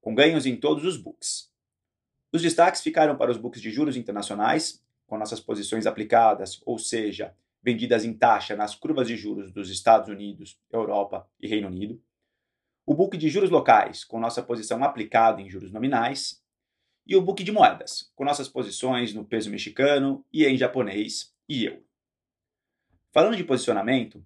com 0.00 0.14
ganhos 0.14 0.46
em 0.46 0.54
todos 0.54 0.84
os 0.84 0.96
books. 0.96 1.50
Os 2.32 2.40
destaques 2.40 2.80
ficaram 2.80 3.16
para 3.16 3.32
os 3.32 3.36
books 3.36 3.60
de 3.60 3.68
juros 3.68 3.96
internacionais, 3.96 4.80
com 5.08 5.18
nossas 5.18 5.40
posições 5.40 5.84
aplicadas, 5.84 6.62
ou 6.64 6.78
seja, 6.78 7.34
vendidas 7.60 8.04
em 8.04 8.12
taxa 8.12 8.54
nas 8.54 8.76
curvas 8.76 9.08
de 9.08 9.16
juros 9.16 9.50
dos 9.50 9.70
Estados 9.70 10.08
Unidos, 10.08 10.56
Europa 10.70 11.28
e 11.40 11.48
Reino 11.48 11.66
Unido. 11.66 12.00
O 12.86 12.94
book 12.94 13.16
de 13.18 13.28
juros 13.28 13.50
locais, 13.50 14.04
com 14.04 14.20
nossa 14.20 14.40
posição 14.40 14.84
aplicada 14.84 15.42
em 15.42 15.50
juros 15.50 15.72
nominais. 15.72 16.40
E 17.08 17.16
o 17.16 17.22
book 17.22 17.42
de 17.42 17.50
moedas, 17.50 18.12
com 18.14 18.22
nossas 18.22 18.50
posições 18.50 19.14
no 19.14 19.24
peso 19.24 19.50
mexicano 19.50 20.22
e 20.30 20.44
em 20.44 20.58
japonês 20.58 21.34
e 21.48 21.64
euro. 21.64 21.82
Falando 23.10 23.34
de 23.34 23.44
posicionamento, 23.44 24.22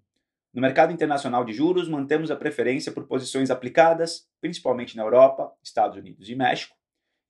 no 0.53 0.61
mercado 0.61 0.93
internacional 0.93 1.45
de 1.45 1.53
juros, 1.53 1.89
mantemos 1.89 2.29
a 2.33 2.37
preferência 2.37 2.91
por 2.91 3.07
posições 3.07 3.53
aplicadas, 3.53 4.29
principalmente 4.41 4.97
na 4.97 5.05
Europa, 5.05 5.55
Estados 5.63 5.97
Unidos 5.97 6.29
e 6.29 6.35
México, 6.35 6.77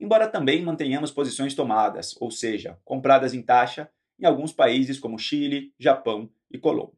embora 0.01 0.27
também 0.27 0.63
mantenhamos 0.63 1.11
posições 1.11 1.55
tomadas, 1.55 2.17
ou 2.19 2.31
seja, 2.31 2.79
compradas 2.83 3.35
em 3.35 3.43
taxa, 3.43 3.91
em 4.19 4.25
alguns 4.25 4.55
países 4.55 4.99
como 4.99 5.19
Chile, 5.19 5.75
Japão 5.79 6.31
e 6.51 6.57
Colômbia. 6.59 6.97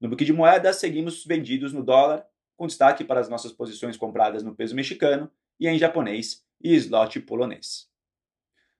No 0.00 0.08
book 0.08 0.24
de 0.24 0.32
moedas, 0.32 0.76
seguimos 0.76 1.24
vendidos 1.24 1.72
no 1.72 1.84
dólar, 1.84 2.26
com 2.56 2.66
destaque 2.66 3.04
para 3.04 3.20
as 3.20 3.28
nossas 3.28 3.52
posições 3.52 3.96
compradas 3.96 4.42
no 4.42 4.52
peso 4.52 4.74
mexicano 4.74 5.30
e 5.60 5.68
em 5.68 5.78
japonês 5.78 6.44
e 6.62 6.74
slot 6.74 7.20
polonês. 7.20 7.88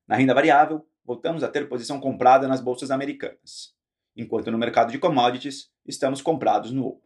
Na 0.07 0.17
renda 0.17 0.35
variável, 0.35 0.87
voltamos 1.05 1.43
a 1.43 1.49
ter 1.49 1.69
posição 1.69 2.01
comprada 2.01 2.47
nas 2.47 2.61
bolsas 2.61 2.91
americanas 2.91 3.75
enquanto 4.17 4.51
no 4.51 4.59
mercado 4.59 4.93
de 4.93 4.99
commodities 4.99 5.71
estamos 5.87 6.21
comprados 6.21 6.71
no 6.71 6.85
ouro. 6.85 7.03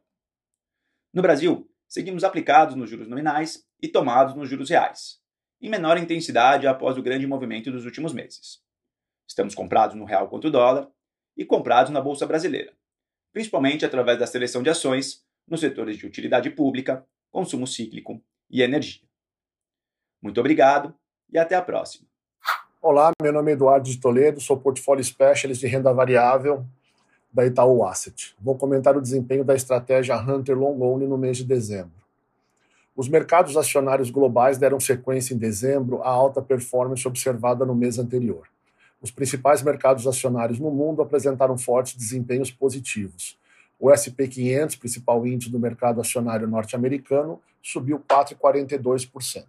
No 1.12 1.22
Brasil, 1.22 1.70
seguimos 1.88 2.24
aplicados 2.24 2.74
nos 2.74 2.90
juros 2.90 3.08
nominais 3.08 3.66
e 3.80 3.88
tomados 3.88 4.34
nos 4.34 4.48
juros 4.48 4.68
reais, 4.68 5.20
em 5.60 5.70
menor 5.70 5.96
intensidade 5.96 6.66
após 6.66 6.98
o 6.98 7.02
grande 7.02 7.26
movimento 7.26 7.70
dos 7.70 7.84
últimos 7.84 8.12
meses. 8.12 8.60
Estamos 9.26 9.54
comprados 9.54 9.96
no 9.96 10.04
real 10.04 10.28
contra 10.28 10.48
o 10.48 10.52
dólar 10.52 10.90
e 11.36 11.44
comprados 11.44 11.92
na 11.92 12.00
bolsa 12.00 12.26
brasileira, 12.26 12.76
principalmente 13.32 13.84
através 13.84 14.18
da 14.18 14.26
seleção 14.26 14.62
de 14.62 14.70
ações 14.70 15.24
nos 15.46 15.60
setores 15.60 15.96
de 15.96 16.06
utilidade 16.06 16.50
pública, 16.50 17.06
consumo 17.30 17.66
cíclico 17.66 18.22
e 18.50 18.62
energia. 18.62 19.06
Muito 20.22 20.40
obrigado 20.40 20.94
e 21.32 21.38
até 21.38 21.54
a 21.54 21.62
próxima. 21.62 22.06
Olá, 22.80 23.10
meu 23.22 23.32
nome 23.32 23.50
é 23.50 23.54
Eduardo 23.54 23.88
de 23.88 23.98
Toledo, 23.98 24.40
sou 24.40 24.56
portfólio 24.56 25.04
specialist 25.04 25.60
de 25.60 25.66
renda 25.66 25.92
variável 25.92 26.64
da 27.32 27.44
Itaú 27.44 27.84
Asset. 27.84 28.34
Vou 28.40 28.56
comentar 28.56 28.96
o 28.96 29.00
desempenho 29.02 29.44
da 29.44 29.54
estratégia 29.54 30.16
Hunter 30.16 30.56
Long 30.56 30.80
Only 30.80 31.06
no 31.06 31.18
mês 31.18 31.36
de 31.36 31.44
dezembro. 31.44 31.92
Os 32.96 33.08
mercados 33.08 33.56
acionários 33.56 34.08
globais 34.08 34.56
deram 34.56 34.80
sequência 34.80 35.34
em 35.34 35.36
dezembro 35.36 36.02
à 36.02 36.08
alta 36.08 36.40
performance 36.40 37.06
observada 37.06 37.66
no 37.66 37.74
mês 37.74 37.98
anterior. 37.98 38.48
Os 39.02 39.10
principais 39.10 39.62
mercados 39.62 40.06
acionários 40.06 40.58
no 40.58 40.70
mundo 40.70 41.02
apresentaram 41.02 41.58
fortes 41.58 41.94
desempenhos 41.94 42.50
positivos. 42.50 43.38
O 43.78 43.92
SP 43.92 44.26
500, 44.26 44.76
principal 44.76 45.26
índice 45.26 45.50
do 45.50 45.58
mercado 45.58 46.00
acionário 46.00 46.48
norte-americano, 46.48 47.38
subiu 47.62 48.02
4,42%. 48.08 49.44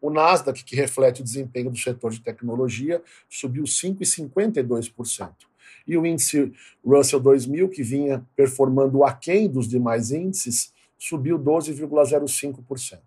O 0.00 0.10
Nasdaq, 0.10 0.64
que 0.64 0.76
reflete 0.76 1.20
o 1.20 1.24
desempenho 1.24 1.70
do 1.70 1.78
setor 1.78 2.12
de 2.12 2.20
tecnologia, 2.20 3.02
subiu 3.28 3.64
5,52% 3.64 5.30
e 5.86 5.96
o 5.96 6.04
índice 6.04 6.52
Russell 6.84 7.20
2000, 7.20 7.68
que 7.68 7.82
vinha 7.82 8.26
performando 8.34 9.04
aquém 9.04 9.48
dos 9.48 9.68
demais 9.68 10.10
índices, 10.10 10.72
subiu 10.98 11.38
12,05%. 11.38 12.98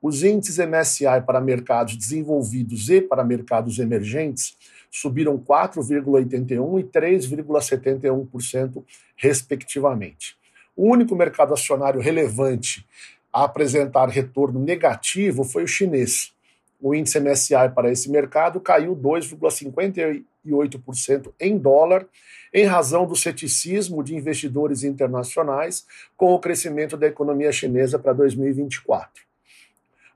Os 0.00 0.22
índices 0.22 0.58
MSCI 0.58 1.20
para 1.26 1.40
mercados 1.40 1.96
desenvolvidos 1.96 2.88
e 2.88 3.00
para 3.00 3.24
mercados 3.24 3.78
emergentes 3.78 4.56
subiram 4.90 5.38
4,81% 5.38 6.80
e 6.80 6.84
3,71%, 6.84 8.84
respectivamente. 9.16 10.36
O 10.74 10.90
único 10.90 11.14
mercado 11.16 11.54
acionário 11.54 12.00
relevante 12.00 12.86
a 13.36 13.44
apresentar 13.44 14.08
retorno 14.08 14.58
negativo 14.58 15.44
foi 15.44 15.64
o 15.64 15.68
chinês. 15.68 16.32
O 16.80 16.94
índice 16.94 17.20
MSCI 17.20 17.68
para 17.74 17.90
esse 17.90 18.10
mercado 18.10 18.60
caiu 18.60 18.96
2,58%. 18.96 20.24
1,8% 20.46 21.32
em 21.40 21.58
dólar, 21.58 22.06
em 22.54 22.64
razão 22.64 23.06
do 23.06 23.16
ceticismo 23.16 24.02
de 24.02 24.14
investidores 24.14 24.84
internacionais 24.84 25.84
com 26.16 26.32
o 26.32 26.38
crescimento 26.38 26.96
da 26.96 27.06
economia 27.06 27.50
chinesa 27.52 27.98
para 27.98 28.12
2024. 28.12 29.26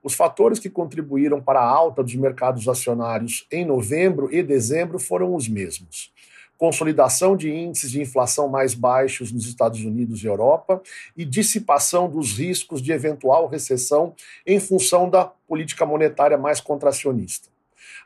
Os 0.02 0.14
fatores 0.14 0.58
que 0.58 0.70
contribuíram 0.70 1.42
para 1.42 1.60
a 1.60 1.68
alta 1.68 2.02
dos 2.02 2.14
mercados 2.14 2.68
acionários 2.68 3.46
em 3.50 3.66
novembro 3.66 4.32
e 4.32 4.42
dezembro 4.42 4.98
foram 4.98 5.34
os 5.34 5.48
mesmos 5.48 6.12
consolidação 6.60 7.34
de 7.34 7.50
índices 7.50 7.90
de 7.90 8.02
inflação 8.02 8.46
mais 8.46 8.74
baixos 8.74 9.32
nos 9.32 9.46
Estados 9.46 9.82
Unidos 9.82 10.22
e 10.22 10.26
Europa 10.26 10.82
e 11.16 11.24
dissipação 11.24 12.06
dos 12.06 12.36
riscos 12.36 12.82
de 12.82 12.92
eventual 12.92 13.48
recessão 13.48 14.14
em 14.46 14.60
função 14.60 15.08
da 15.08 15.24
política 15.24 15.86
monetária 15.86 16.36
mais 16.36 16.60
contracionista. 16.60 17.48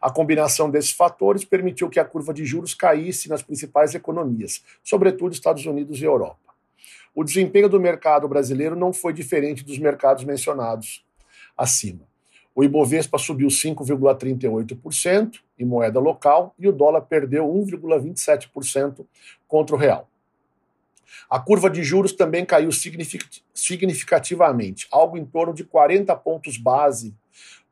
A 0.01 0.09
combinação 0.09 0.71
desses 0.71 0.93
fatores 0.93 1.45
permitiu 1.45 1.91
que 1.91 1.99
a 1.99 2.05
curva 2.05 2.33
de 2.33 2.45
juros 2.45 2.75
caísse 2.75 3.29
nas 3.29 3.43
principais 3.43 3.93
economias, 3.93 4.63
sobretudo 4.85 5.33
Estados 5.33 5.67
Unidos 5.67 6.01
e 6.01 6.05
Europa. 6.05 6.55
O 7.13 7.25
desempenho 7.25 7.69
do 7.69 7.81
mercado 7.81 8.29
brasileiro 8.29 8.77
não 8.77 8.93
foi 8.93 9.13
diferente 9.13 9.65
dos 9.65 9.81
mercados 9.81 10.23
mencionados 10.23 11.05
acima. 11.57 12.14
O 12.55 12.63
Ibovespa 12.63 13.19
subiu 13.19 13.49
5,38% 13.49 15.41
em 15.59 15.65
moeda 15.65 15.99
local 15.99 16.55
e 16.59 16.69
o 16.69 16.73
dólar 16.73 17.01
perdeu 17.03 17.47
1,27% 17.47 19.05
contra 19.49 19.75
o 19.75 19.79
real. 19.79 20.09
A 21.29 21.41
curva 21.41 21.69
de 21.69 21.83
juros 21.83 22.13
também 22.13 22.45
caiu 22.45 22.71
significativamente, 23.55 24.87
algo 24.91 25.17
em 25.17 25.25
torno 25.25 25.53
de 25.53 25.65
40 25.65 26.15
pontos 26.17 26.57
base 26.57 27.15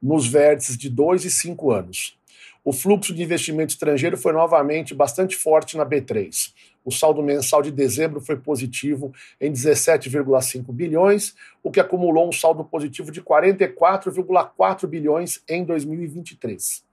nos 0.03 0.27
vértices 0.27 0.77
de 0.77 0.91
2 0.91 1.27
e 1.27 1.31
5 1.31 1.71
anos. 1.71 2.19
O 2.65 2.73
fluxo 2.73 3.15
de 3.15 3.23
investimento 3.23 3.73
estrangeiro 3.73 4.17
foi 4.17 4.33
novamente 4.33 4.95
bastante 4.95 5.37
forte 5.37 5.77
na 5.77 5.85
B3. 5.85 6.53
O 6.85 6.91
saldo 6.91 7.23
mensal 7.23 7.62
de 7.62 7.71
dezembro 7.71 8.21
foi 8.21 8.37
positivo 8.37 9.12
em 9.41 9.53
17,5 9.53 10.73
bilhões, 10.73 11.35
o 11.62 11.71
que 11.71 11.81
acumulou 11.81 12.29
um 12.29 12.33
saldo 12.33 12.65
positivo 12.65 13.12
de 13.12 13.23
44,4 13.23 14.87
bilhões 14.87 15.43
em 15.49 15.65
2023. 15.65 16.85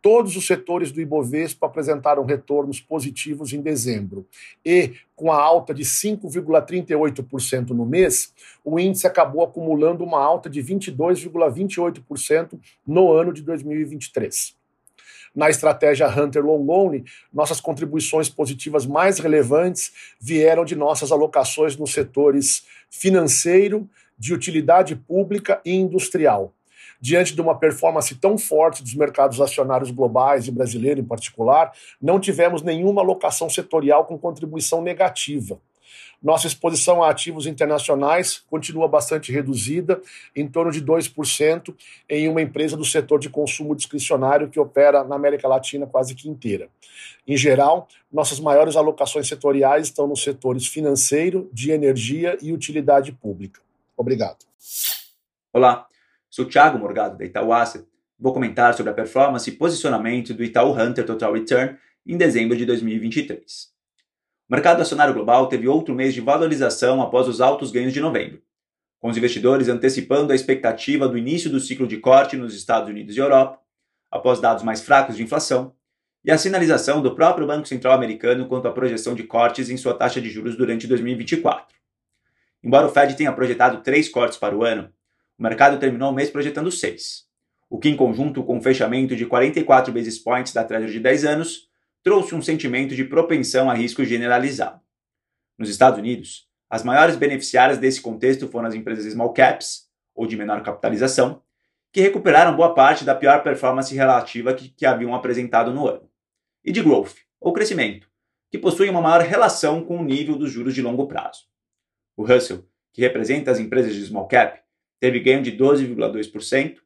Todos 0.00 0.36
os 0.36 0.46
setores 0.46 0.92
do 0.92 1.00
Ibovespa 1.00 1.66
apresentaram 1.66 2.24
retornos 2.24 2.80
positivos 2.80 3.52
em 3.52 3.60
dezembro. 3.60 4.24
E, 4.64 4.92
com 5.16 5.32
a 5.32 5.42
alta 5.42 5.74
de 5.74 5.82
5,38% 5.82 7.70
no 7.70 7.84
mês, 7.84 8.32
o 8.64 8.78
índice 8.78 9.08
acabou 9.08 9.42
acumulando 9.42 10.04
uma 10.04 10.22
alta 10.22 10.48
de 10.48 10.62
22,28% 10.62 12.58
no 12.86 13.12
ano 13.12 13.32
de 13.32 13.42
2023. 13.42 14.57
Na 15.34 15.48
estratégia 15.50 16.08
Hunter 16.08 16.44
Long 16.44 16.66
Only, 16.68 17.04
nossas 17.32 17.60
contribuições 17.60 18.28
positivas 18.28 18.86
mais 18.86 19.18
relevantes 19.18 19.92
vieram 20.20 20.64
de 20.64 20.74
nossas 20.74 21.12
alocações 21.12 21.76
nos 21.76 21.92
setores 21.92 22.64
financeiro, 22.90 23.88
de 24.18 24.34
utilidade 24.34 24.96
pública 24.96 25.60
e 25.64 25.74
industrial. 25.74 26.52
Diante 27.00 27.34
de 27.34 27.40
uma 27.40 27.56
performance 27.56 28.14
tão 28.16 28.36
forte 28.36 28.82
dos 28.82 28.94
mercados 28.94 29.40
acionários 29.40 29.90
globais 29.90 30.48
e 30.48 30.50
brasileiro 30.50 31.00
em 31.00 31.04
particular, 31.04 31.72
não 32.02 32.18
tivemos 32.18 32.62
nenhuma 32.62 33.02
alocação 33.02 33.48
setorial 33.48 34.04
com 34.04 34.18
contribuição 34.18 34.82
negativa. 34.82 35.60
Nossa 36.22 36.48
exposição 36.48 37.02
a 37.02 37.10
ativos 37.10 37.46
internacionais 37.46 38.42
continua 38.50 38.88
bastante 38.88 39.30
reduzida, 39.30 40.02
em 40.34 40.48
torno 40.48 40.72
de 40.72 40.84
2%, 40.84 41.74
em 42.08 42.28
uma 42.28 42.42
empresa 42.42 42.76
do 42.76 42.84
setor 42.84 43.20
de 43.20 43.30
consumo 43.30 43.74
discricionário 43.74 44.48
que 44.48 44.58
opera 44.58 45.04
na 45.04 45.14
América 45.14 45.46
Latina 45.46 45.86
quase 45.86 46.16
que 46.16 46.28
inteira. 46.28 46.68
Em 47.26 47.36
geral, 47.36 47.86
nossas 48.12 48.40
maiores 48.40 48.74
alocações 48.74 49.28
setoriais 49.28 49.86
estão 49.86 50.08
nos 50.08 50.22
setores 50.22 50.66
financeiro, 50.66 51.48
de 51.52 51.70
energia 51.70 52.36
e 52.42 52.52
utilidade 52.52 53.12
pública. 53.12 53.60
Obrigado. 53.96 54.38
Olá, 55.52 55.86
sou 56.28 56.44
Thiago 56.44 56.78
Morgado 56.78 57.16
da 57.16 57.24
Itaú 57.24 57.52
Asset. 57.52 57.84
Vou 58.18 58.32
comentar 58.32 58.74
sobre 58.74 58.90
a 58.90 58.94
performance 58.94 59.48
e 59.48 59.52
posicionamento 59.52 60.34
do 60.34 60.42
Itaú 60.42 60.72
Hunter 60.72 61.06
Total 61.06 61.32
Return 61.32 61.76
em 62.04 62.16
dezembro 62.16 62.56
de 62.56 62.66
2023. 62.66 63.77
O 64.48 64.54
mercado 64.54 64.80
acionário 64.80 65.12
global 65.12 65.46
teve 65.46 65.68
outro 65.68 65.94
mês 65.94 66.14
de 66.14 66.22
valorização 66.22 67.02
após 67.02 67.28
os 67.28 67.38
altos 67.38 67.70
ganhos 67.70 67.92
de 67.92 68.00
novembro, 68.00 68.40
com 68.98 69.10
os 69.10 69.16
investidores 69.18 69.68
antecipando 69.68 70.32
a 70.32 70.34
expectativa 70.34 71.06
do 71.06 71.18
início 71.18 71.50
do 71.50 71.60
ciclo 71.60 71.86
de 71.86 71.98
corte 71.98 72.34
nos 72.34 72.54
Estados 72.54 72.88
Unidos 72.88 73.14
e 73.14 73.18
Europa, 73.18 73.60
após 74.10 74.40
dados 74.40 74.64
mais 74.64 74.80
fracos 74.80 75.18
de 75.18 75.22
inflação, 75.22 75.74
e 76.24 76.30
a 76.30 76.38
sinalização 76.38 77.02
do 77.02 77.14
próprio 77.14 77.46
Banco 77.46 77.68
Central 77.68 77.92
americano 77.92 78.48
quanto 78.48 78.66
à 78.66 78.72
projeção 78.72 79.14
de 79.14 79.22
cortes 79.22 79.68
em 79.68 79.76
sua 79.76 79.92
taxa 79.92 80.18
de 80.18 80.30
juros 80.30 80.56
durante 80.56 80.86
2024. 80.86 81.76
Embora 82.64 82.86
o 82.86 82.90
Fed 82.90 83.16
tenha 83.16 83.32
projetado 83.32 83.82
três 83.82 84.08
cortes 84.08 84.38
para 84.38 84.56
o 84.56 84.64
ano, 84.64 84.90
o 85.38 85.42
mercado 85.42 85.78
terminou 85.78 86.10
o 86.10 86.14
mês 86.14 86.30
projetando 86.30 86.72
seis, 86.72 87.26
o 87.68 87.78
que, 87.78 87.90
em 87.90 87.96
conjunto 87.96 88.42
com 88.42 88.56
o 88.56 88.62
fechamento 88.62 89.14
de 89.14 89.26
44 89.26 89.92
basis 89.92 90.18
points 90.18 90.54
da 90.54 90.64
Treasury 90.64 90.92
de 90.92 91.00
10 91.00 91.24
anos, 91.26 91.67
trouxe 92.02 92.34
um 92.34 92.42
sentimento 92.42 92.94
de 92.94 93.04
propensão 93.04 93.70
a 93.70 93.74
risco 93.74 94.04
generalizado. 94.04 94.80
Nos 95.58 95.68
Estados 95.68 95.98
Unidos, 95.98 96.48
as 96.70 96.82
maiores 96.82 97.16
beneficiárias 97.16 97.78
desse 97.78 98.00
contexto 98.00 98.48
foram 98.48 98.68
as 98.68 98.74
empresas 98.74 99.10
small 99.12 99.32
caps, 99.32 99.88
ou 100.14 100.26
de 100.26 100.36
menor 100.36 100.62
capitalização, 100.62 101.42
que 101.92 102.00
recuperaram 102.00 102.56
boa 102.56 102.74
parte 102.74 103.04
da 103.04 103.14
pior 103.14 103.42
performance 103.42 103.94
relativa 103.94 104.52
que, 104.52 104.68
que 104.68 104.84
haviam 104.84 105.14
apresentado 105.14 105.72
no 105.72 105.88
ano, 105.88 106.08
e 106.64 106.70
de 106.70 106.82
growth, 106.82 107.14
ou 107.40 107.52
crescimento, 107.52 108.08
que 108.50 108.58
possuem 108.58 108.90
uma 108.90 109.00
maior 109.00 109.22
relação 109.22 109.84
com 109.84 109.98
o 109.98 110.04
nível 110.04 110.36
dos 110.36 110.50
juros 110.50 110.74
de 110.74 110.82
longo 110.82 111.06
prazo. 111.06 111.46
O 112.16 112.24
Russell, 112.24 112.68
que 112.92 113.00
representa 113.00 113.50
as 113.50 113.58
empresas 113.58 113.94
de 113.94 114.04
small 114.04 114.26
cap, 114.26 114.60
teve 115.00 115.20
ganho 115.20 115.42
de 115.42 115.52
12,2%, 115.52 116.78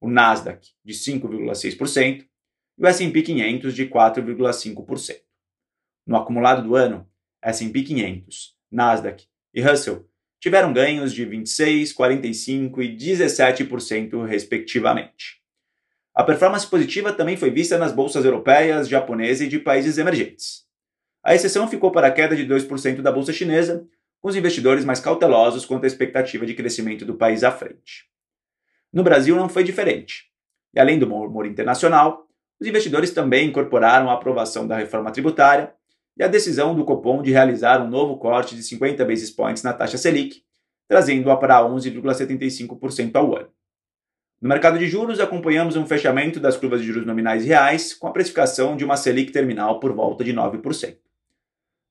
o 0.00 0.08
Nasdaq 0.08 0.70
de 0.84 0.94
5,6% 0.94 2.26
e 2.80 2.82
o 2.82 2.86
S&P 2.86 3.20
500 3.20 3.74
de 3.74 3.86
4,5%. 3.86 5.16
No 6.06 6.16
acumulado 6.16 6.66
do 6.66 6.74
ano, 6.74 7.06
S&P 7.42 7.82
500, 7.82 8.56
Nasdaq 8.72 9.26
e 9.52 9.60
Russell 9.60 10.08
tiveram 10.40 10.72
ganhos 10.72 11.12
de 11.12 11.26
26, 11.26 11.92
45 11.92 12.80
e 12.80 12.96
17% 12.96 14.24
respectivamente. 14.24 15.42
A 16.14 16.24
performance 16.24 16.66
positiva 16.66 17.12
também 17.12 17.36
foi 17.36 17.50
vista 17.50 17.76
nas 17.76 17.92
bolsas 17.92 18.24
europeias, 18.24 18.88
japonesa 18.88 19.44
e 19.44 19.48
de 19.48 19.58
países 19.58 19.98
emergentes. 19.98 20.64
A 21.22 21.34
exceção 21.34 21.68
ficou 21.68 21.92
para 21.92 22.06
a 22.06 22.10
queda 22.10 22.34
de 22.34 22.46
2% 22.46 23.02
da 23.02 23.12
bolsa 23.12 23.32
chinesa, 23.32 23.86
com 24.20 24.28
os 24.28 24.36
investidores 24.36 24.86
mais 24.86 25.00
cautelosos 25.00 25.66
quanto 25.66 25.84
à 25.84 25.86
expectativa 25.86 26.46
de 26.46 26.54
crescimento 26.54 27.04
do 27.04 27.14
país 27.14 27.44
à 27.44 27.50
frente. 27.50 28.06
No 28.90 29.02
Brasil 29.02 29.36
não 29.36 29.50
foi 29.50 29.62
diferente. 29.62 30.30
E 30.72 30.80
além 30.80 30.98
do 30.98 31.06
humor 31.06 31.46
internacional, 31.46 32.29
os 32.60 32.66
investidores 32.66 33.10
também 33.10 33.48
incorporaram 33.48 34.10
a 34.10 34.14
aprovação 34.14 34.66
da 34.66 34.76
reforma 34.76 35.10
tributária 35.10 35.72
e 36.16 36.22
a 36.22 36.28
decisão 36.28 36.74
do 36.74 36.84
Copom 36.84 37.22
de 37.22 37.30
realizar 37.30 37.82
um 37.82 37.88
novo 37.88 38.18
corte 38.18 38.54
de 38.54 38.62
50 38.62 39.02
basis 39.04 39.30
points 39.30 39.62
na 39.62 39.72
taxa 39.72 39.96
Selic, 39.96 40.42
trazendo-a 40.86 41.36
para 41.36 41.62
11,75% 41.62 43.16
ao 43.16 43.34
ano. 43.34 43.48
No 44.42 44.48
mercado 44.48 44.78
de 44.78 44.86
juros, 44.86 45.20
acompanhamos 45.20 45.76
um 45.76 45.86
fechamento 45.86 46.38
das 46.38 46.56
curvas 46.56 46.80
de 46.80 46.86
juros 46.86 47.06
nominais 47.06 47.44
reais 47.44 47.94
com 47.94 48.06
a 48.06 48.10
precificação 48.10 48.76
de 48.76 48.84
uma 48.84 48.96
Selic 48.96 49.32
terminal 49.32 49.80
por 49.80 49.92
volta 49.94 50.22
de 50.22 50.34
9%. 50.34 50.96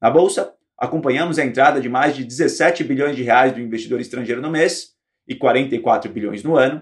Na 0.02 0.10
bolsa, 0.10 0.54
acompanhamos 0.78 1.40
a 1.40 1.46
entrada 1.46 1.82
de 1.82 1.90
mais 1.90 2.16
de 2.16 2.24
17 2.24 2.84
bilhões 2.84 3.16
de 3.16 3.24
reais 3.24 3.54
do 3.54 3.60
investidor 3.60 4.00
estrangeiro 4.00 4.42
no 4.42 4.50
mês 4.50 4.94
e 5.28 5.36
44 5.36 6.12
bilhões 6.12 6.44
no 6.44 6.56
ano, 6.56 6.82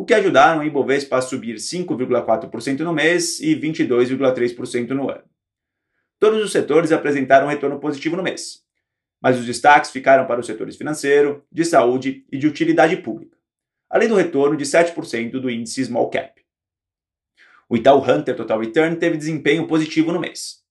o 0.00 0.04
que 0.06 0.14
ajudaram 0.14 0.60
o 0.60 0.64
Ibovespa 0.64 1.18
a 1.18 1.20
subir 1.20 1.56
5,4% 1.56 2.78
no 2.80 2.92
mês 2.94 3.38
e 3.38 3.54
22,3% 3.54 4.92
no 4.92 5.10
ano. 5.10 5.24
Todos 6.18 6.42
os 6.42 6.52
setores 6.52 6.90
apresentaram 6.90 7.46
retorno 7.46 7.78
positivo 7.78 8.16
no 8.16 8.22
mês, 8.22 8.64
mas 9.20 9.38
os 9.38 9.44
destaques 9.44 9.90
ficaram 9.90 10.26
para 10.26 10.40
os 10.40 10.46
setores 10.46 10.74
financeiro, 10.76 11.44
de 11.52 11.66
saúde 11.66 12.24
e 12.32 12.38
de 12.38 12.46
utilidade 12.46 12.96
pública, 12.96 13.36
além 13.90 14.08
do 14.08 14.14
retorno 14.14 14.56
de 14.56 14.64
7% 14.64 15.32
do 15.32 15.50
índice 15.50 15.84
Small 15.84 16.08
Cap. 16.08 16.40
O 17.68 17.76
Itaú 17.76 18.02
Hunter 18.02 18.34
Total 18.34 18.58
Return 18.58 18.96
teve 18.96 19.18
desempenho 19.18 19.66
positivo 19.66 20.12
no 20.12 20.20
mês. 20.20 20.64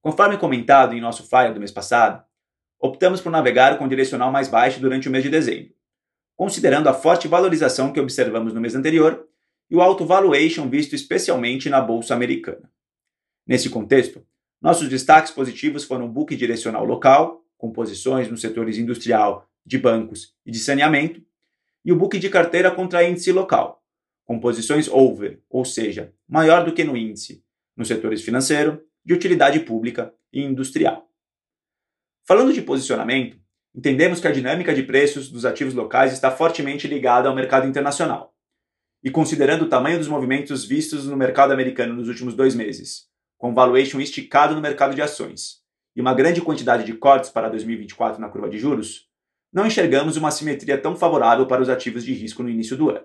Conforme 0.00 0.38
comentado 0.38 0.94
em 0.94 1.00
nosso 1.00 1.28
flyer 1.28 1.52
do 1.52 1.60
mês 1.60 1.70
passado, 1.70 2.24
optamos 2.80 3.20
por 3.20 3.30
navegar 3.30 3.76
com 3.76 3.86
direcional 3.86 4.32
mais 4.32 4.48
baixo 4.48 4.80
durante 4.80 5.10
o 5.10 5.12
mês 5.12 5.22
de 5.22 5.28
dezembro 5.28 5.71
considerando 6.42 6.88
a 6.88 6.92
forte 6.92 7.28
valorização 7.28 7.92
que 7.92 8.00
observamos 8.00 8.52
no 8.52 8.60
mês 8.60 8.74
anterior 8.74 9.28
e 9.70 9.76
o 9.76 9.80
alto 9.80 10.04
valuation 10.04 10.68
visto 10.68 10.92
especialmente 10.92 11.70
na 11.70 11.80
bolsa 11.80 12.14
americana. 12.14 12.68
Nesse 13.46 13.70
contexto, 13.70 14.26
nossos 14.60 14.88
destaques 14.88 15.30
positivos 15.30 15.84
foram 15.84 16.06
o 16.06 16.08
book 16.08 16.34
direcional 16.34 16.84
local, 16.84 17.44
com 17.56 17.70
posições 17.70 18.28
nos 18.28 18.40
setores 18.40 18.76
industrial, 18.76 19.48
de 19.64 19.78
bancos 19.78 20.34
e 20.44 20.50
de 20.50 20.58
saneamento, 20.58 21.22
e 21.84 21.92
o 21.92 21.96
book 21.96 22.18
de 22.18 22.28
carteira 22.28 22.72
contra 22.72 23.08
índice 23.08 23.30
local, 23.30 23.80
com 24.24 24.40
posições 24.40 24.88
over, 24.88 25.40
ou 25.48 25.64
seja, 25.64 26.12
maior 26.26 26.64
do 26.64 26.74
que 26.74 26.82
no 26.82 26.96
índice, 26.96 27.44
nos 27.76 27.86
setores 27.86 28.20
financeiro, 28.20 28.82
de 29.04 29.14
utilidade 29.14 29.60
pública 29.60 30.12
e 30.32 30.42
industrial. 30.42 31.08
Falando 32.24 32.52
de 32.52 32.62
posicionamento, 32.62 33.41
entendemos 33.74 34.20
que 34.20 34.28
a 34.28 34.32
dinâmica 34.32 34.74
de 34.74 34.82
preços 34.82 35.30
dos 35.30 35.44
ativos 35.44 35.74
locais 35.74 36.12
está 36.12 36.30
fortemente 36.30 36.86
ligada 36.86 37.28
ao 37.28 37.34
mercado 37.34 37.66
internacional. 37.66 38.34
E 39.02 39.10
considerando 39.10 39.62
o 39.62 39.68
tamanho 39.68 39.98
dos 39.98 40.08
movimentos 40.08 40.64
vistos 40.64 41.06
no 41.06 41.16
mercado 41.16 41.52
americano 41.52 41.94
nos 41.94 42.08
últimos 42.08 42.34
dois 42.34 42.54
meses, 42.54 43.08
com 43.36 43.54
valuation 43.54 44.00
esticado 44.00 44.54
no 44.54 44.60
mercado 44.60 44.94
de 44.94 45.02
ações 45.02 45.62
e 45.96 46.00
uma 46.00 46.14
grande 46.14 46.40
quantidade 46.40 46.84
de 46.84 46.94
cortes 46.94 47.30
para 47.30 47.48
2024 47.48 48.20
na 48.20 48.28
curva 48.28 48.48
de 48.48 48.58
juros, 48.58 49.08
não 49.52 49.66
enxergamos 49.66 50.16
uma 50.16 50.30
simetria 50.30 50.78
tão 50.78 50.96
favorável 50.96 51.46
para 51.46 51.60
os 51.60 51.68
ativos 51.68 52.04
de 52.04 52.14
risco 52.14 52.42
no 52.42 52.48
início 52.48 52.76
do 52.76 52.90
ano. 52.90 53.04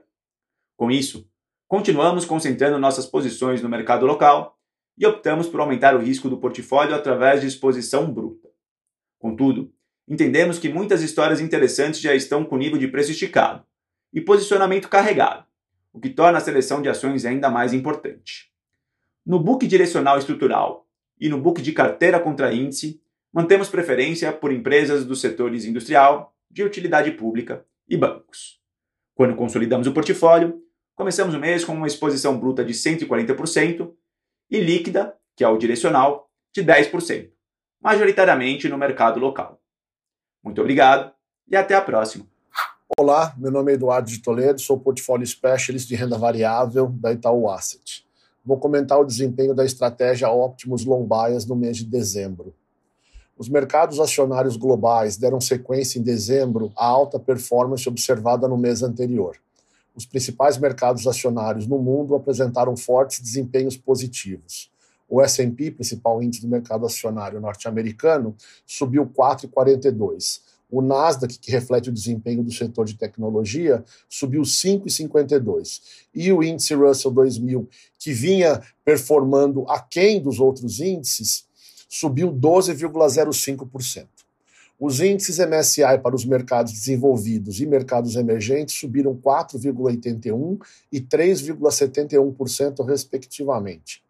Com 0.78 0.92
isso, 0.92 1.30
continuamos 1.68 2.24
concentrando 2.24 2.78
nossas 2.78 3.06
posições 3.06 3.62
no 3.62 3.68
mercado 3.68 4.06
local 4.06 4.58
e 4.98 5.06
optamos 5.06 5.48
por 5.48 5.60
aumentar 5.60 5.96
o 5.96 6.00
risco 6.00 6.30
do 6.30 6.38
portfólio 6.38 6.96
através 6.96 7.42
de 7.42 7.48
exposição 7.48 8.12
bruta. 8.12 8.48
Contudo, 9.20 9.74
entendemos 10.08 10.58
que 10.58 10.70
muitas 10.70 11.02
histórias 11.02 11.42
interessantes 11.42 12.00
já 12.00 12.16
estão 12.16 12.46
com 12.46 12.58
nível 12.58 12.78
de 12.78 12.88
preço 12.88 13.12
esticado 13.12 13.64
e 14.14 14.22
posicionamento 14.22 14.88
carregado, 14.88 15.46
o 15.92 16.00
que 16.00 16.10
torna 16.10 16.38
a 16.38 16.42
seleção 16.42 16.82
de 16.82 16.90
ações 16.90 17.26
ainda 17.26 17.50
mais 17.50 17.74
importante. 17.74 18.52
No 19.26 19.40
book 19.40 19.68
direcional 19.68 20.18
estrutural 20.18 20.88
e 21.20 21.28
no 21.28 21.40
book 21.40 21.62
de 21.62 21.74
carteira 21.74 22.20
contra 22.20 22.54
índice, 22.54 23.02
mantemos 23.34 23.70
preferência 23.70 24.32
por 24.32 24.54
empresas 24.54 25.06
dos 25.06 25.20
setores 25.20 25.66
industrial, 25.66 26.34
de 26.50 26.64
utilidade 26.64 27.12
pública 27.12 27.66
e 27.90 27.98
bancos. 27.98 28.62
Quando 29.14 29.36
consolidamos 29.36 29.88
o 29.88 29.92
portfólio, 29.92 30.62
começamos 30.96 31.36
o 31.36 31.40
mês 31.40 31.66
com 31.66 31.74
uma 31.74 31.88
exposição 31.88 32.40
bruta 32.40 32.64
de 32.64 32.74
140% 32.74 33.92
e 34.50 34.60
líquida, 34.60 35.16
que 35.36 35.44
é 35.44 35.48
o 35.48 35.58
direcional, 35.58 36.32
de 36.54 36.64
10%, 36.64 37.30
majoritariamente 37.82 38.70
no 38.70 38.78
mercado 38.78 39.20
local. 39.20 39.62
Muito 40.48 40.62
obrigado 40.62 41.12
e 41.46 41.58
até 41.58 41.76
a 41.76 41.82
próxima. 41.82 42.26
Olá, 42.98 43.36
meu 43.38 43.52
nome 43.52 43.74
é 43.74 43.76
Eduardo 43.76 44.10
de 44.10 44.20
Toledo, 44.20 44.62
sou 44.62 44.80
portfólio 44.80 45.28
specialist 45.28 45.86
de 45.90 45.94
renda 45.94 46.18
variável 46.18 46.88
da 46.88 47.12
Itaú 47.12 47.50
Asset. 47.50 48.08
Vou 48.46 48.58
comentar 48.58 48.98
o 48.98 49.04
desempenho 49.04 49.54
da 49.54 49.66
estratégia 49.66 50.30
Optimus 50.30 50.86
Long 50.86 51.06
Bias 51.06 51.46
no 51.46 51.54
mês 51.54 51.76
de 51.76 51.84
dezembro. 51.84 52.56
Os 53.38 53.50
mercados 53.50 54.00
acionários 54.00 54.56
globais 54.56 55.18
deram 55.18 55.42
sequência 55.42 56.00
em 56.00 56.02
dezembro 56.02 56.72
à 56.78 56.86
alta 56.86 57.20
performance 57.20 57.88
observada 57.90 58.48
no 58.48 58.58
mês 58.58 58.82
anterior. 58.82 59.36
Os 59.94 60.06
principais 60.06 60.58
mercados 60.58 61.06
acionários 61.08 61.68
no 61.68 61.78
mundo 61.78 62.16
apresentaram 62.16 62.78
fortes 62.78 63.20
desempenhos 63.20 63.76
positivos. 63.76 64.72
O 65.10 65.22
S&P, 65.22 65.72
principal 65.72 66.22
índice 66.22 66.42
do 66.42 66.48
mercado 66.48 66.86
acionário 66.86 67.40
norte-americano, 67.40 68.36
subiu 68.66 69.06
4,42. 69.06 70.42
O 70.70 70.82
Nasdaq, 70.82 71.40
que 71.40 71.50
reflete 71.50 71.90
o 71.90 71.94
desempenho 71.94 72.44
do 72.44 72.52
setor 72.52 72.86
de 72.86 72.96
tecnologia, 72.96 73.84
subiu 74.10 74.42
5,52. 74.42 75.82
E 76.14 76.32
o 76.32 76.44
índice 76.44 76.74
Russell 76.74 77.12
2000, 77.12 77.70
que 77.98 78.12
vinha 78.12 78.62
performando 78.84 79.66
aquém 79.70 80.22
dos 80.22 80.42
outros 80.42 80.82
índices, 80.82 81.46
subiu 81.88 82.34
12,05%. 82.34 84.08
Os 84.80 85.00
índices 85.00 85.40
MSI 85.40 85.98
para 86.04 86.16
os 86.16 86.24
mercados 86.24 86.72
desenvolvidos 86.72 87.60
e 87.60 87.66
mercados 87.66 88.16
emergentes 88.16 88.76
subiram 88.76 89.16
4,81% 89.16 90.60
e 90.92 91.02
3,71%, 91.02 92.86
respectivamente. 92.86 94.04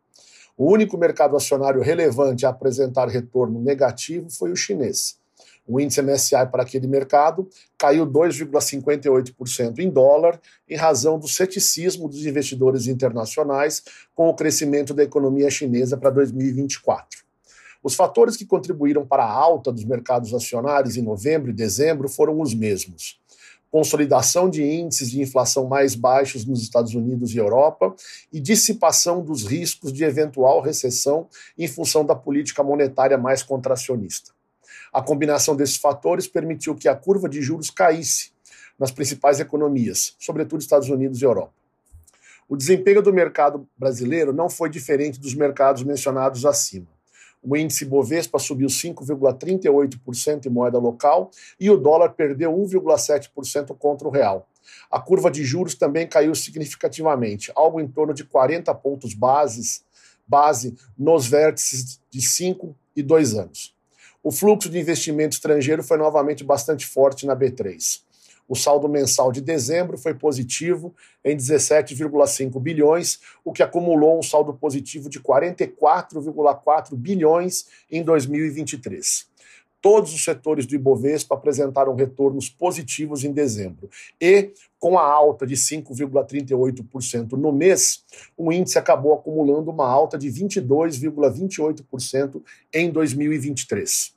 O 0.58 0.72
único 0.72 0.98
mercado 0.98 1.38
acionário 1.38 1.84
relevante 1.84 2.44
a 2.44 2.50
apresentar 2.50 3.08
retorno 3.08 3.62
negativo 3.62 4.28
foi 4.32 4.52
o 4.52 4.56
chinês. 4.56 5.20
O 5.68 5.80
índice 5.80 6.02
MSI 6.02 6.48
para 6.52 6.64
aquele 6.64 6.88
mercado 6.88 7.48
caiu 7.78 8.08
2,58% 8.08 9.78
em 9.78 9.90
dólar, 9.90 10.42
em 10.68 10.76
razão 10.76 11.20
do 11.20 11.28
ceticismo 11.28 12.10
dos 12.10 12.26
investidores 12.26 12.88
internacionais 12.88 13.84
com 14.16 14.30
o 14.30 14.34
crescimento 14.34 14.96
da 14.96 15.04
economia 15.04 15.52
chinesa 15.52 15.96
para 15.96 16.10
2024. 16.10 17.24
Os 17.84 17.94
fatores 17.94 18.36
que 18.36 18.46
contribuíram 18.46 19.06
para 19.06 19.24
a 19.24 19.32
alta 19.32 19.72
dos 19.72 19.86
mercados 19.86 20.34
acionários 20.34 20.98
em 20.98 21.04
novembro 21.04 21.52
e 21.52 21.54
dezembro 21.54 22.10
foram 22.10 22.42
os 22.42 22.56
mesmos 22.56 23.20
consolidação 23.72 24.50
de 24.50 24.64
índices 24.64 25.12
de 25.12 25.22
inflação 25.22 25.68
mais 25.68 25.96
baixos 25.96 26.46
nos 26.46 26.62
Estados 26.62 26.94
Unidos 26.94 27.34
e 27.34 27.38
Europa 27.38 27.96
e 28.32 28.40
dissipação 28.40 29.22
dos 29.22 29.46
riscos 29.46 29.92
de 29.92 30.04
eventual 30.04 30.62
recessão 30.62 31.28
em 31.58 31.68
função 31.68 32.06
da 32.06 32.16
política 32.16 32.64
monetária 32.64 33.18
mais 33.18 33.44
contracionista. 33.44 34.32
A 34.92 35.02
combinação 35.02 35.56
desses 35.56 35.78
fatores 35.78 36.28
permitiu 36.28 36.76
que 36.76 36.88
a 36.88 36.96
curva 36.96 37.28
de 37.28 37.42
juros 37.42 37.70
caísse 37.70 38.32
nas 38.80 38.92
principais 38.92 39.40
economias, 39.40 40.16
sobretudo 40.20 40.62
Estados 40.62 40.90
Unidos 40.90 41.22
e 41.22 41.26
Europa. 41.26 41.54
O 42.48 42.56
desempenho 42.56 43.02
do 43.02 43.14
mercado 43.14 43.68
brasileiro 43.78 44.32
não 44.32 44.50
foi 44.50 44.70
diferente 44.70 45.20
dos 45.20 45.34
mercados 45.34 45.84
mencionados 45.84 46.46
acima. 46.46 46.97
O 47.50 47.56
índice 47.56 47.86
Bovespa 47.86 48.38
subiu 48.38 48.68
5,38% 48.68 50.48
em 50.48 50.50
moeda 50.50 50.78
local 50.78 51.32
e 51.58 51.70
o 51.70 51.78
dólar 51.78 52.10
perdeu 52.10 52.52
1,7% 52.52 53.74
contra 53.78 54.06
o 54.06 54.12
real. 54.12 54.50
A 54.92 55.00
curva 55.00 55.32
de 55.32 55.46
juros 55.46 55.74
também 55.74 56.06
caiu 56.06 56.36
significativamente, 56.36 57.50
algo 57.56 57.80
em 57.80 57.88
torno 57.88 58.14
de 58.14 58.26
40 58.26 58.76
pontos 58.76 59.14
bases, 59.14 59.82
base 60.28 60.76
nos 60.98 61.26
vértices 61.26 62.02
de 62.12 62.22
5 62.22 62.76
e 62.94 63.02
2 63.02 63.36
anos. 63.36 63.74
O 64.22 64.30
fluxo 64.30 64.70
de 64.70 64.78
investimento 64.78 65.36
estrangeiro 65.36 65.82
foi 65.82 65.98
novamente 65.98 66.44
bastante 66.44 66.86
forte 66.86 67.26
na 67.26 67.34
B3. 67.34 68.02
O 68.48 68.56
saldo 68.56 68.88
mensal 68.88 69.32
de 69.32 69.42
dezembro 69.42 69.98
foi 69.98 70.14
positivo 70.14 70.96
em 71.24 71.36
17,5 71.36 72.60
bilhões, 72.60 73.20
o 73.44 73.52
que 73.52 73.62
acumulou 73.62 74.18
um 74.18 74.24
saldo 74.24 74.54
positivo 74.54 75.10
de 75.10 75.20
44,4 75.20 76.96
bilhões 76.96 77.66
em 77.92 78.02
2023. 78.04 79.28
Todos 79.80 80.12
os 80.14 80.24
setores 80.24 80.66
do 80.66 80.74
Ibovespa 80.76 81.36
apresentaram 81.36 81.94
retornos 81.94 82.50
positivos 82.50 83.24
em 83.24 83.32
dezembro. 83.32 83.88
E, 84.20 84.52
com 84.80 84.98
a 84.98 85.04
alta 85.04 85.46
de 85.46 85.54
5,38% 85.56 87.34
no 87.34 87.54
mês, 87.54 88.04
o 88.36 88.52
índice 88.52 88.80
acabou 88.80 89.14
acumulando 89.14 89.70
uma 89.70 89.88
alta 89.88 90.18
de 90.18 90.30
22,28% 90.30 92.42
em 92.74 92.90
2023. 92.90 94.17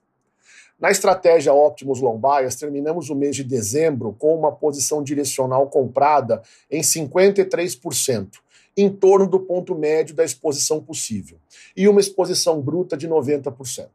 Na 0.81 0.91
estratégia 0.91 1.53
Optimus 1.53 2.01
Lombaias, 2.01 2.57
terminamos 2.57 3.11
o 3.11 3.15
mês 3.15 3.37
de 3.37 3.45
dezembro 3.45 4.17
com 4.19 4.35
uma 4.35 4.51
posição 4.51 5.03
direcional 5.03 5.69
comprada 5.69 6.41
em 6.71 6.81
53%, 6.81 8.39
em 8.75 8.89
torno 8.89 9.27
do 9.27 9.41
ponto 9.41 9.75
médio 9.75 10.15
da 10.15 10.25
exposição 10.25 10.83
possível, 10.83 11.37
e 11.77 11.87
uma 11.87 12.01
exposição 12.01 12.63
bruta 12.63 12.97
de 12.97 13.07
90%. 13.07 13.89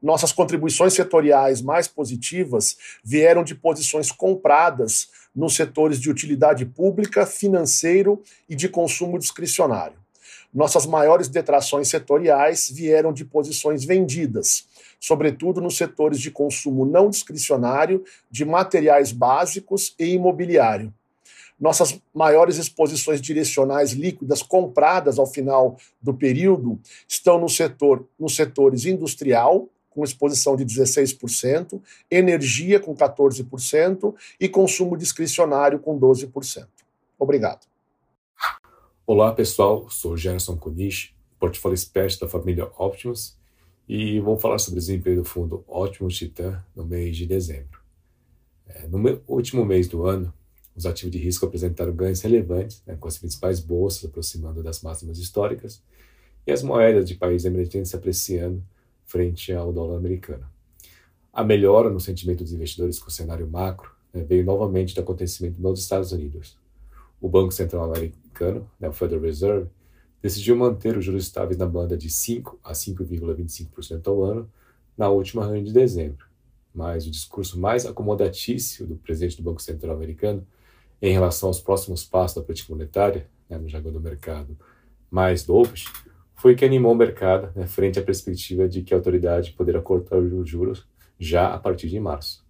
Nossas 0.00 0.30
contribuições 0.30 0.94
setoriais 0.94 1.60
mais 1.60 1.88
positivas 1.88 2.76
vieram 3.02 3.42
de 3.42 3.56
posições 3.56 4.12
compradas 4.12 5.08
nos 5.34 5.56
setores 5.56 5.98
de 5.98 6.08
utilidade 6.08 6.64
pública, 6.64 7.26
financeiro 7.26 8.22
e 8.48 8.54
de 8.54 8.68
consumo 8.68 9.18
discricionário. 9.18 9.98
Nossas 10.54 10.86
maiores 10.86 11.28
detrações 11.28 11.88
setoriais 11.88 12.70
vieram 12.70 13.12
de 13.12 13.24
posições 13.24 13.84
vendidas, 13.84 14.68
sobretudo 15.00 15.60
nos 15.60 15.76
setores 15.76 16.20
de 16.20 16.30
consumo 16.30 16.84
não 16.84 17.10
discricionário, 17.10 18.04
de 18.30 18.44
materiais 18.44 19.12
básicos 19.12 19.94
e 19.98 20.14
imobiliário. 20.14 20.92
Nossas 21.58 21.98
maiores 22.14 22.58
exposições 22.58 23.20
direcionais 23.20 23.92
líquidas 23.92 24.42
compradas 24.42 25.18
ao 25.18 25.26
final 25.26 25.76
do 26.02 26.12
período 26.12 26.78
estão 27.08 27.40
no 27.40 27.48
setor, 27.48 28.06
nos 28.18 28.36
setores 28.36 28.84
industrial, 28.84 29.68
com 29.88 30.04
exposição 30.04 30.54
de 30.54 30.66
16%, 30.66 31.80
energia 32.10 32.78
com 32.78 32.94
14% 32.94 34.14
e 34.38 34.46
consumo 34.46 34.94
discricionário 34.94 35.78
com 35.78 35.98
12%. 35.98 36.66
Obrigado. 37.18 37.66
Olá, 39.06 39.32
pessoal. 39.32 39.88
Sou 39.88 40.14
Gerson 40.14 40.58
Kunish, 40.58 41.14
portfólio 41.38 41.74
espécie 41.74 42.20
da 42.20 42.28
família 42.28 42.68
Optimus 42.76 43.35
e 43.88 44.18
vou 44.20 44.38
falar 44.38 44.58
sobre 44.58 44.78
o 44.78 44.80
desempenho 44.80 45.16
do 45.16 45.24
fundo 45.24 45.64
Ótimo 45.68 46.08
Titan 46.08 46.62
no 46.74 46.84
mês 46.84 47.16
de 47.16 47.26
dezembro. 47.26 47.80
É, 48.66 48.86
no 48.88 49.22
último 49.28 49.64
mês 49.64 49.86
do 49.88 50.06
ano, 50.06 50.32
os 50.74 50.84
ativos 50.84 51.12
de 51.12 51.18
risco 51.18 51.46
apresentaram 51.46 51.94
ganhos 51.94 52.20
relevantes, 52.20 52.82
né, 52.86 52.96
com 52.98 53.08
as 53.08 53.16
principais 53.16 53.60
bolsas 53.60 54.04
aproximando 54.04 54.62
das 54.62 54.82
máximas 54.82 55.18
históricas 55.18 55.80
e 56.46 56.52
as 56.52 56.62
moedas 56.62 57.08
de 57.08 57.14
países 57.14 57.46
emergentes 57.46 57.90
se 57.90 57.96
apreciando 57.96 58.62
frente 59.06 59.52
ao 59.52 59.72
dólar 59.72 59.96
americano. 59.96 60.46
A 61.32 61.44
melhora 61.44 61.88
no 61.88 62.00
sentimento 62.00 62.42
dos 62.42 62.52
investidores 62.52 62.98
com 62.98 63.08
o 63.08 63.10
cenário 63.10 63.46
macro 63.46 63.90
né, 64.12 64.24
veio 64.24 64.44
novamente 64.44 64.94
do 64.94 65.00
acontecimento 65.00 65.60
nos 65.60 65.80
Estados 65.80 66.12
Unidos. 66.12 66.56
O 67.20 67.28
Banco 67.28 67.52
Central 67.52 67.84
Americano, 67.84 68.68
né, 68.78 68.88
o 68.88 68.92
Federal 68.92 69.22
Reserve, 69.22 69.68
decidiu 70.26 70.56
manter 70.56 70.96
os 70.96 71.04
juros 71.04 71.24
estáveis 71.24 71.56
na 71.56 71.66
banda 71.66 71.96
de 71.96 72.10
5 72.10 72.58
a 72.64 72.72
5,25% 72.72 74.08
ao 74.08 74.24
ano 74.24 74.50
na 74.98 75.08
última 75.08 75.44
reunião 75.44 75.62
de 75.62 75.72
dezembro. 75.72 76.26
Mas 76.74 77.06
o 77.06 77.10
discurso 77.12 77.60
mais 77.60 77.86
acomodatício 77.86 78.84
do 78.86 78.96
presidente 78.96 79.36
do 79.36 79.44
Banco 79.44 79.62
Central 79.62 79.94
americano 79.94 80.44
em 81.00 81.12
relação 81.12 81.48
aos 81.48 81.60
próximos 81.60 82.04
passos 82.04 82.36
da 82.36 82.42
política 82.42 82.72
monetária, 82.72 83.28
né, 83.48 83.56
no 83.56 83.68
jargão 83.68 83.92
do 83.92 84.00
mercado, 84.00 84.58
mais 85.08 85.44
dovish, 85.44 85.84
foi 86.34 86.56
que 86.56 86.64
animou 86.64 86.92
o 86.92 86.96
mercado 86.96 87.52
né, 87.54 87.66
frente 87.68 88.00
à 88.00 88.02
perspectiva 88.02 88.68
de 88.68 88.82
que 88.82 88.92
a 88.92 88.96
autoridade 88.96 89.52
poderá 89.52 89.80
cortar 89.80 90.18
os 90.18 90.48
juros 90.48 90.84
já 91.20 91.54
a 91.54 91.58
partir 91.58 91.88
de 91.88 92.00
março. 92.00 92.44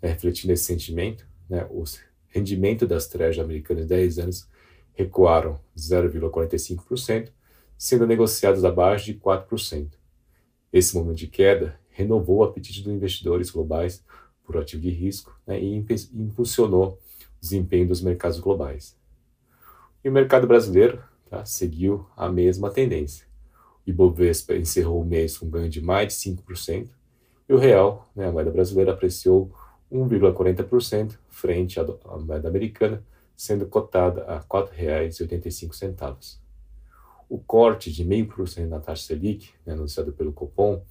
É, 0.00 0.08
refletindo 0.08 0.52
esse 0.52 0.64
sentimento, 0.64 1.26
né, 1.48 1.66
o 1.70 1.82
rendimento 2.28 2.86
das 2.86 3.08
trejas 3.08 3.44
americanas 3.44 3.82
de 3.82 3.88
10 3.88 4.18
anos 4.20 4.48
recuaram 4.94 5.58
0,45%, 5.76 7.30
sendo 7.76 8.06
negociados 8.06 8.64
abaixo 8.64 9.06
de 9.06 9.14
4%. 9.14 9.88
Esse 10.72 10.94
momento 10.94 11.16
de 11.16 11.26
queda 11.26 11.78
renovou 11.90 12.38
o 12.38 12.44
apetite 12.44 12.82
dos 12.82 12.92
investidores 12.92 13.50
globais 13.50 14.04
por 14.44 14.56
ativo 14.56 14.82
de 14.82 14.90
risco 14.90 15.36
né, 15.46 15.60
e 15.60 15.74
impulsionou 16.14 16.90
o 16.90 16.98
desempenho 17.40 17.88
dos 17.88 18.00
mercados 18.00 18.38
globais. 18.38 18.96
E 20.04 20.08
o 20.08 20.12
mercado 20.12 20.46
brasileiro 20.46 21.02
tá, 21.28 21.44
seguiu 21.44 22.06
a 22.16 22.28
mesma 22.28 22.70
tendência. 22.70 23.26
O 23.86 23.90
Ibovespa 23.90 24.54
encerrou 24.54 25.00
o 25.00 25.04
mês 25.04 25.38
com 25.38 25.48
ganho 25.48 25.68
de 25.68 25.80
mais 25.80 26.08
de 26.08 26.30
5%, 26.30 26.88
e 27.48 27.52
o 27.52 27.58
real, 27.58 28.08
né, 28.14 28.28
a 28.28 28.32
moeda 28.32 28.50
brasileira, 28.50 28.92
apreciou 28.92 29.52
1,40% 29.92 31.16
frente 31.28 31.80
à 31.80 31.84
moeda 32.18 32.48
americana, 32.48 33.02
sendo 33.40 33.64
cotada 33.64 34.22
a 34.24 34.36
R$ 34.36 34.44
4,85. 34.46 36.36
O 37.26 37.38
corte 37.38 37.90
de 37.90 38.04
0,5% 38.04 38.68
na 38.68 38.80
taxa 38.80 39.06
Selic, 39.06 39.54
né, 39.64 39.72
anunciado 39.72 40.12
pelo 40.12 40.30
Copom, 40.30 40.84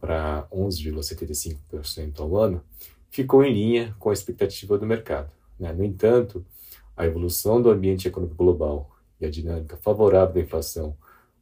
para 0.00 0.46
11,75% 0.52 2.20
ao 2.20 2.36
ano, 2.36 2.62
ficou 3.10 3.42
em 3.42 3.52
linha 3.52 3.96
com 3.98 4.10
a 4.10 4.12
expectativa 4.12 4.78
do 4.78 4.86
mercado. 4.86 5.32
Né? 5.58 5.72
No 5.72 5.84
entanto, 5.84 6.46
a 6.96 7.04
evolução 7.04 7.60
do 7.60 7.68
ambiente 7.68 8.06
econômico 8.06 8.36
global 8.36 8.96
e 9.20 9.26
a 9.26 9.30
dinâmica 9.30 9.76
favorável 9.76 10.34
da 10.34 10.40
inflação, 10.40 10.96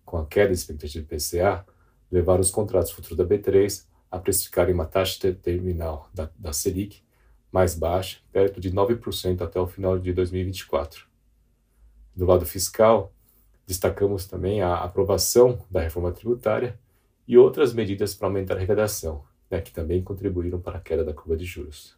com 0.07 0.17
a 0.17 0.25
queda 0.25 0.49
da 0.49 0.55
expectativa 0.55 1.05
do 1.05 1.09
PCA, 1.09 1.67
levaram 2.11 2.41
os 2.41 2.51
contratos 2.51 2.93
futuros 2.93 3.19
da 3.19 3.27
B3 3.27 3.85
a 4.11 4.19
precificarem 4.19 4.73
uma 4.73 4.87
taxa 4.87 5.35
terminal 5.35 6.09
da, 6.15 6.31
da 6.39 6.55
Selic 6.55 7.05
mais 7.57 7.75
baixa, 7.75 8.19
perto 8.31 8.61
de 8.61 8.71
9% 8.71 9.41
até 9.41 9.59
o 9.59 9.67
final 9.67 9.99
de 9.99 10.13
2024. 10.13 11.07
Do 12.15 12.27
lado 12.27 12.45
fiscal, 12.45 13.15
destacamos 13.67 14.27
também 14.27 14.61
a 14.61 14.75
aprovação 14.75 15.65
da 15.71 15.81
reforma 15.81 16.13
tributária 16.13 16.79
e 17.27 17.39
outras 17.39 17.73
medidas 17.73 18.15
para 18.15 18.29
aumentar 18.29 18.53
a 18.53 18.57
arrecadação, 18.59 19.25
né, 19.51 19.63
que 19.63 19.73
também 19.73 20.03
contribuíram 20.03 20.61
para 20.61 20.77
a 20.77 20.81
queda 20.83 21.03
da 21.03 21.15
curva 21.15 21.35
de 21.35 21.47
juros. 21.47 21.97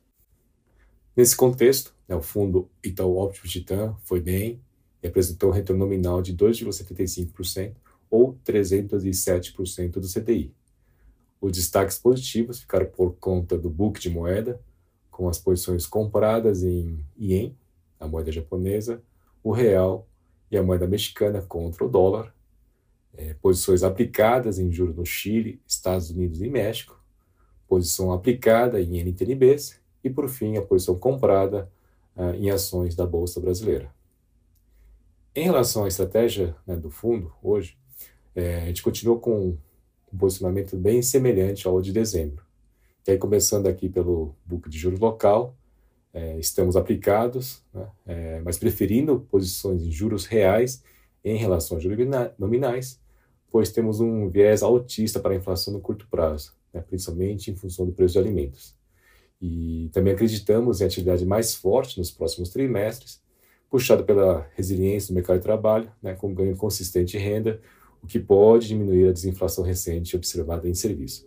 Nesse 1.16 1.37
contexto, 1.37 1.92
né, 2.07 2.14
o 2.14 2.23
fundo 2.23 2.71
Itaú 2.81 3.21
Optimus 3.21 3.51
Titan 3.51 3.97
foi 4.05 4.21
bem 4.21 4.62
e 5.03 5.09
apresentou 5.09 5.51
um 5.51 5.53
retorno 5.53 5.85
nominal 5.85 6.23
de 6.23 6.37
2,75% 6.37 7.75
ou 8.09 8.38
307% 8.44 9.94
do 9.99 10.07
CDI. 10.07 10.55
Os 11.40 11.51
destaques 11.51 11.99
positivos 11.99 12.61
ficaram 12.61 12.87
por 12.87 13.16
conta 13.16 13.59
do 13.59 13.68
book 13.68 13.99
de 13.99 14.09
moeda, 14.09 14.61
com 15.18 15.28
as 15.28 15.37
posições 15.37 15.85
compradas 15.85 16.62
em 16.62 17.04
ien, 17.18 17.52
a 17.98 18.07
moeda 18.07 18.31
japonesa, 18.31 19.02
o 19.42 19.50
real 19.50 20.07
e 20.48 20.57
a 20.57 20.62
moeda 20.62 20.87
mexicana 20.87 21.42
contra 21.42 21.85
o 21.85 21.88
dólar, 21.88 22.33
é, 23.16 23.35
posições 23.35 23.83
aplicadas 23.83 24.61
em 24.61 24.70
juros 24.70 24.94
no 24.94 25.04
Chile, 25.04 25.61
Estados 25.66 26.09
Unidos 26.11 26.40
e 26.40 26.48
México, 26.48 27.02
posição 27.66 28.12
aplicada 28.12 28.81
em 28.81 29.00
NTNBs 29.00 29.81
e, 30.04 30.09
por 30.09 30.28
fim, 30.28 30.57
a 30.57 30.62
posição 30.62 30.96
comprada 30.96 31.68
ah, 32.14 32.37
em 32.37 32.48
ações 32.50 32.94
da 32.94 33.04
Bolsa 33.04 33.40
Brasileira. 33.40 33.92
Em 35.35 35.42
relação 35.42 35.83
à 35.83 35.88
estratégia 35.88 36.54
né, 36.64 36.76
do 36.76 36.90
fundo, 36.90 37.33
hoje, 37.42 37.76
é, 38.37 38.62
a 38.62 38.66
gente 38.66 38.85
continua 38.85 39.18
com 39.18 39.59
um 40.12 40.16
posicionamento 40.16 40.76
bem 40.76 41.02
semelhante 41.02 41.66
ao 41.66 41.83
de 41.83 41.92
dezembro. 41.92 42.47
E 43.09 43.12
aí, 43.12 43.16
começando 43.16 43.66
aqui 43.68 43.88
pelo 43.88 44.37
book 44.44 44.68
de 44.68 44.77
juros 44.77 45.01
local, 45.01 45.57
é, 46.12 46.38
estamos 46.38 46.77
aplicados, 46.77 47.64
né, 47.73 47.88
é, 48.05 48.40
mas 48.40 48.59
preferindo 48.59 49.21
posições 49.31 49.83
em 49.83 49.90
juros 49.90 50.27
reais 50.27 50.85
em 51.25 51.38
relação 51.38 51.79
a 51.79 51.81
juros 51.81 52.07
nominais, 52.38 53.01
pois 53.51 53.73
temos 53.73 53.99
um 53.99 54.29
viés 54.29 54.62
altista 54.62 55.18
para 55.21 55.33
a 55.33 55.37
inflação 55.38 55.73
no 55.73 55.81
curto 55.81 56.07
prazo, 56.11 56.53
né, 56.71 56.83
principalmente 56.83 57.51
em 57.51 57.57
função 57.57 57.87
do 57.87 57.92
preço 57.92 58.12
de 58.12 58.18
alimentos. 58.18 58.77
E 59.40 59.88
também 59.90 60.12
acreditamos 60.12 60.83
em 60.83 60.85
atividade 60.85 61.25
mais 61.25 61.55
forte 61.55 61.97
nos 61.97 62.11
próximos 62.11 62.51
trimestres, 62.51 63.23
puxado 63.71 64.05
pela 64.05 64.47
resiliência 64.55 65.09
do 65.09 65.14
mercado 65.14 65.38
de 65.38 65.44
trabalho, 65.44 65.90
né, 66.03 66.14
com 66.14 66.35
ganho 66.35 66.55
consistente 66.59 67.12
de 67.12 67.18
renda, 67.25 67.59
o 68.03 68.07
que 68.07 68.18
pode 68.18 68.68
diminuir 68.68 69.09
a 69.09 69.12
desinflação 69.12 69.64
recente 69.64 70.14
observada 70.14 70.68
em 70.68 70.75
serviço. 70.75 71.27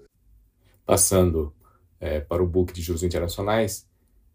Passando 0.85 1.51
é, 2.01 2.19
para 2.19 2.43
o 2.43 2.47
book 2.47 2.73
de 2.73 2.81
juros 2.81 3.03
internacionais, 3.03 3.87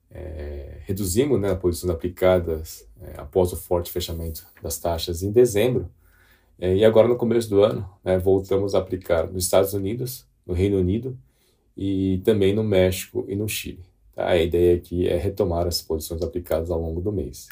é, 0.08 0.78
reduzimos 0.84 1.40
né, 1.40 1.50
as 1.50 1.58
posições 1.58 1.90
aplicadas 1.90 2.88
é, 3.02 3.14
após 3.16 3.52
o 3.52 3.56
forte 3.56 3.90
fechamento 3.90 4.46
das 4.62 4.78
taxas 4.78 5.22
em 5.22 5.32
dezembro, 5.32 5.90
é, 6.58 6.74
e 6.76 6.84
agora 6.84 7.08
no 7.08 7.16
começo 7.16 7.50
do 7.50 7.62
ano 7.62 7.86
né, 8.04 8.16
voltamos 8.16 8.74
a 8.74 8.78
aplicar 8.78 9.26
nos 9.26 9.44
Estados 9.44 9.74
Unidos, 9.74 10.24
no 10.46 10.54
Reino 10.54 10.78
Unido 10.78 11.18
e 11.76 12.22
também 12.24 12.54
no 12.54 12.62
México 12.62 13.26
e 13.28 13.34
no 13.34 13.48
Chile. 13.48 13.84
Tá? 14.14 14.28
A 14.28 14.38
ideia 14.38 14.76
aqui 14.76 15.06
é 15.08 15.16
retomar 15.16 15.66
as 15.66 15.82
posições 15.82 16.22
aplicadas 16.22 16.70
ao 16.70 16.80
longo 16.80 17.00
do 17.00 17.12
mês. 17.12 17.48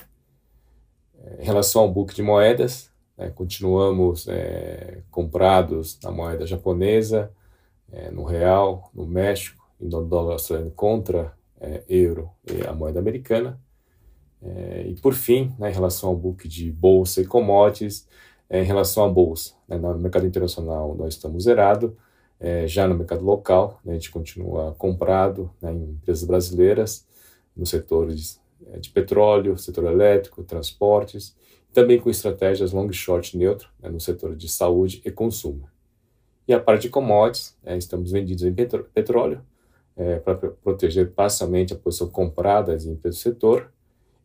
É, 1.23 1.43
em 1.43 1.45
relação 1.45 1.83
ao 1.83 1.93
book 1.93 2.15
de 2.15 2.23
moedas, 2.23 2.89
né, 3.19 3.31
continuamos 3.31 4.29
é, 4.29 5.03
comprados 5.11 5.99
na 6.03 6.13
moeda 6.13 6.47
japonesa, 6.47 7.33
no 8.11 8.25
real, 8.25 8.91
no 8.93 9.07
México 9.07 9.64
e 9.81 9.87
no 9.87 10.05
dólar 10.05 10.33
australiano 10.33 10.71
contra 10.73 11.33
é, 11.61 11.83
euro 11.89 12.31
e 12.51 12.67
a 12.67 12.73
moeda 12.73 12.99
americana. 12.99 13.61
É, 14.43 14.87
e 14.89 14.95
por 15.01 15.15
fim, 15.15 15.55
né, 15.59 15.71
em 15.71 15.75
relação 15.75 16.11
ao 16.11 16.17
book 16.17 16.47
de 16.47 16.71
bolsa 16.71 17.21
e 17.21 17.27
commodities, 17.27 18.07
é, 18.49 18.61
em 18.61 18.65
relação 18.65 19.05
à 19.05 19.09
bolsa, 19.09 19.55
né, 19.67 19.77
no 19.77 19.99
mercado 19.99 20.27
internacional 20.27 20.95
nós 20.95 21.15
estamos 21.15 21.45
zerados, 21.45 21.93
já 22.67 22.87
no 22.87 22.95
mercado 22.95 23.25
local 23.25 23.81
né, 23.83 23.93
a 23.93 23.95
gente 23.95 24.11
continua 24.11 24.75
comprado 24.75 25.51
né, 25.63 25.73
em 25.73 25.93
empresas 25.93 26.25
brasileiras, 26.25 27.07
nos 27.57 27.71
setores 27.71 28.39
de, 28.61 28.81
de 28.81 28.91
petróleo, 28.91 29.57
setor 29.57 29.85
elétrico, 29.85 30.43
transportes, 30.43 31.35
também 31.73 31.99
com 31.99 32.11
estratégias 32.11 32.73
long 32.73 32.91
short 32.93 33.37
neutro 33.37 33.69
né, 33.81 33.89
no 33.89 33.99
setor 33.99 34.37
de 34.37 34.49
saúde 34.49 35.01
e 35.05 35.11
consumo. 35.11 35.69
E 36.47 36.53
a 36.53 36.61
parte 36.61 36.83
de 36.83 36.89
commodities, 36.91 37.57
é, 37.65 37.77
estamos 37.77 38.13
vendidos 38.13 38.45
em 38.45 38.55
petróleo, 38.55 39.41
é, 39.97 40.19
para 40.19 40.35
proteger 40.35 41.11
parcialmente 41.13 41.73
a 41.73 41.77
posição 41.77 42.09
comprada 42.09 42.75
em 42.75 42.93
empresas 42.93 43.21
do 43.21 43.23
setor, 43.23 43.73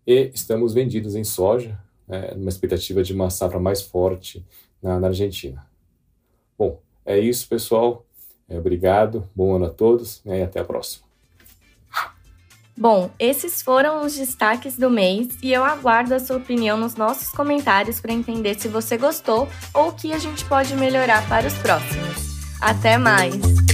e 0.06 0.32
estamos 0.34 0.74
vendidos 0.74 1.16
em 1.16 1.24
soja, 1.24 1.80
é, 2.08 2.34
numa 2.34 2.50
expectativa 2.50 3.04
de 3.04 3.14
uma 3.14 3.30
safra 3.30 3.60
mais 3.60 3.82
forte 3.82 4.44
na, 4.82 5.00
na 5.00 5.08
Argentina. 5.08 5.66
Bom, 6.58 6.80
é 7.06 7.18
isso, 7.20 7.48
pessoal. 7.48 8.06
É, 8.48 8.58
obrigado, 8.58 9.30
bom 9.36 9.56
ano 9.56 9.66
a 9.66 9.70
todos 9.70 10.22
né, 10.26 10.40
e 10.40 10.42
até 10.42 10.60
a 10.60 10.66
próxima. 10.66 11.08
Bom, 12.76 13.12
esses 13.20 13.62
foram 13.62 14.06
os 14.06 14.16
destaques 14.16 14.78
do 14.78 14.90
mês 14.90 15.38
e 15.44 15.52
eu 15.52 15.66
aguardo 15.66 16.16
a 16.16 16.20
sua 16.20 16.38
opinião 16.38 16.78
nos 16.78 16.96
nossos 16.96 17.30
comentários 17.30 18.00
para 18.00 18.14
entender 18.14 18.58
se 18.58 18.70
você 18.70 18.98
gostou 18.98 19.50
ou 19.74 19.90
o 19.90 19.94
que 19.94 20.14
a 20.14 20.18
gente 20.18 20.46
pode 20.46 20.74
melhorar 20.76 21.28
para 21.28 21.46
os 21.46 21.54
próximos. 21.56 22.30
Até 22.62 22.98
mais! 22.98 23.69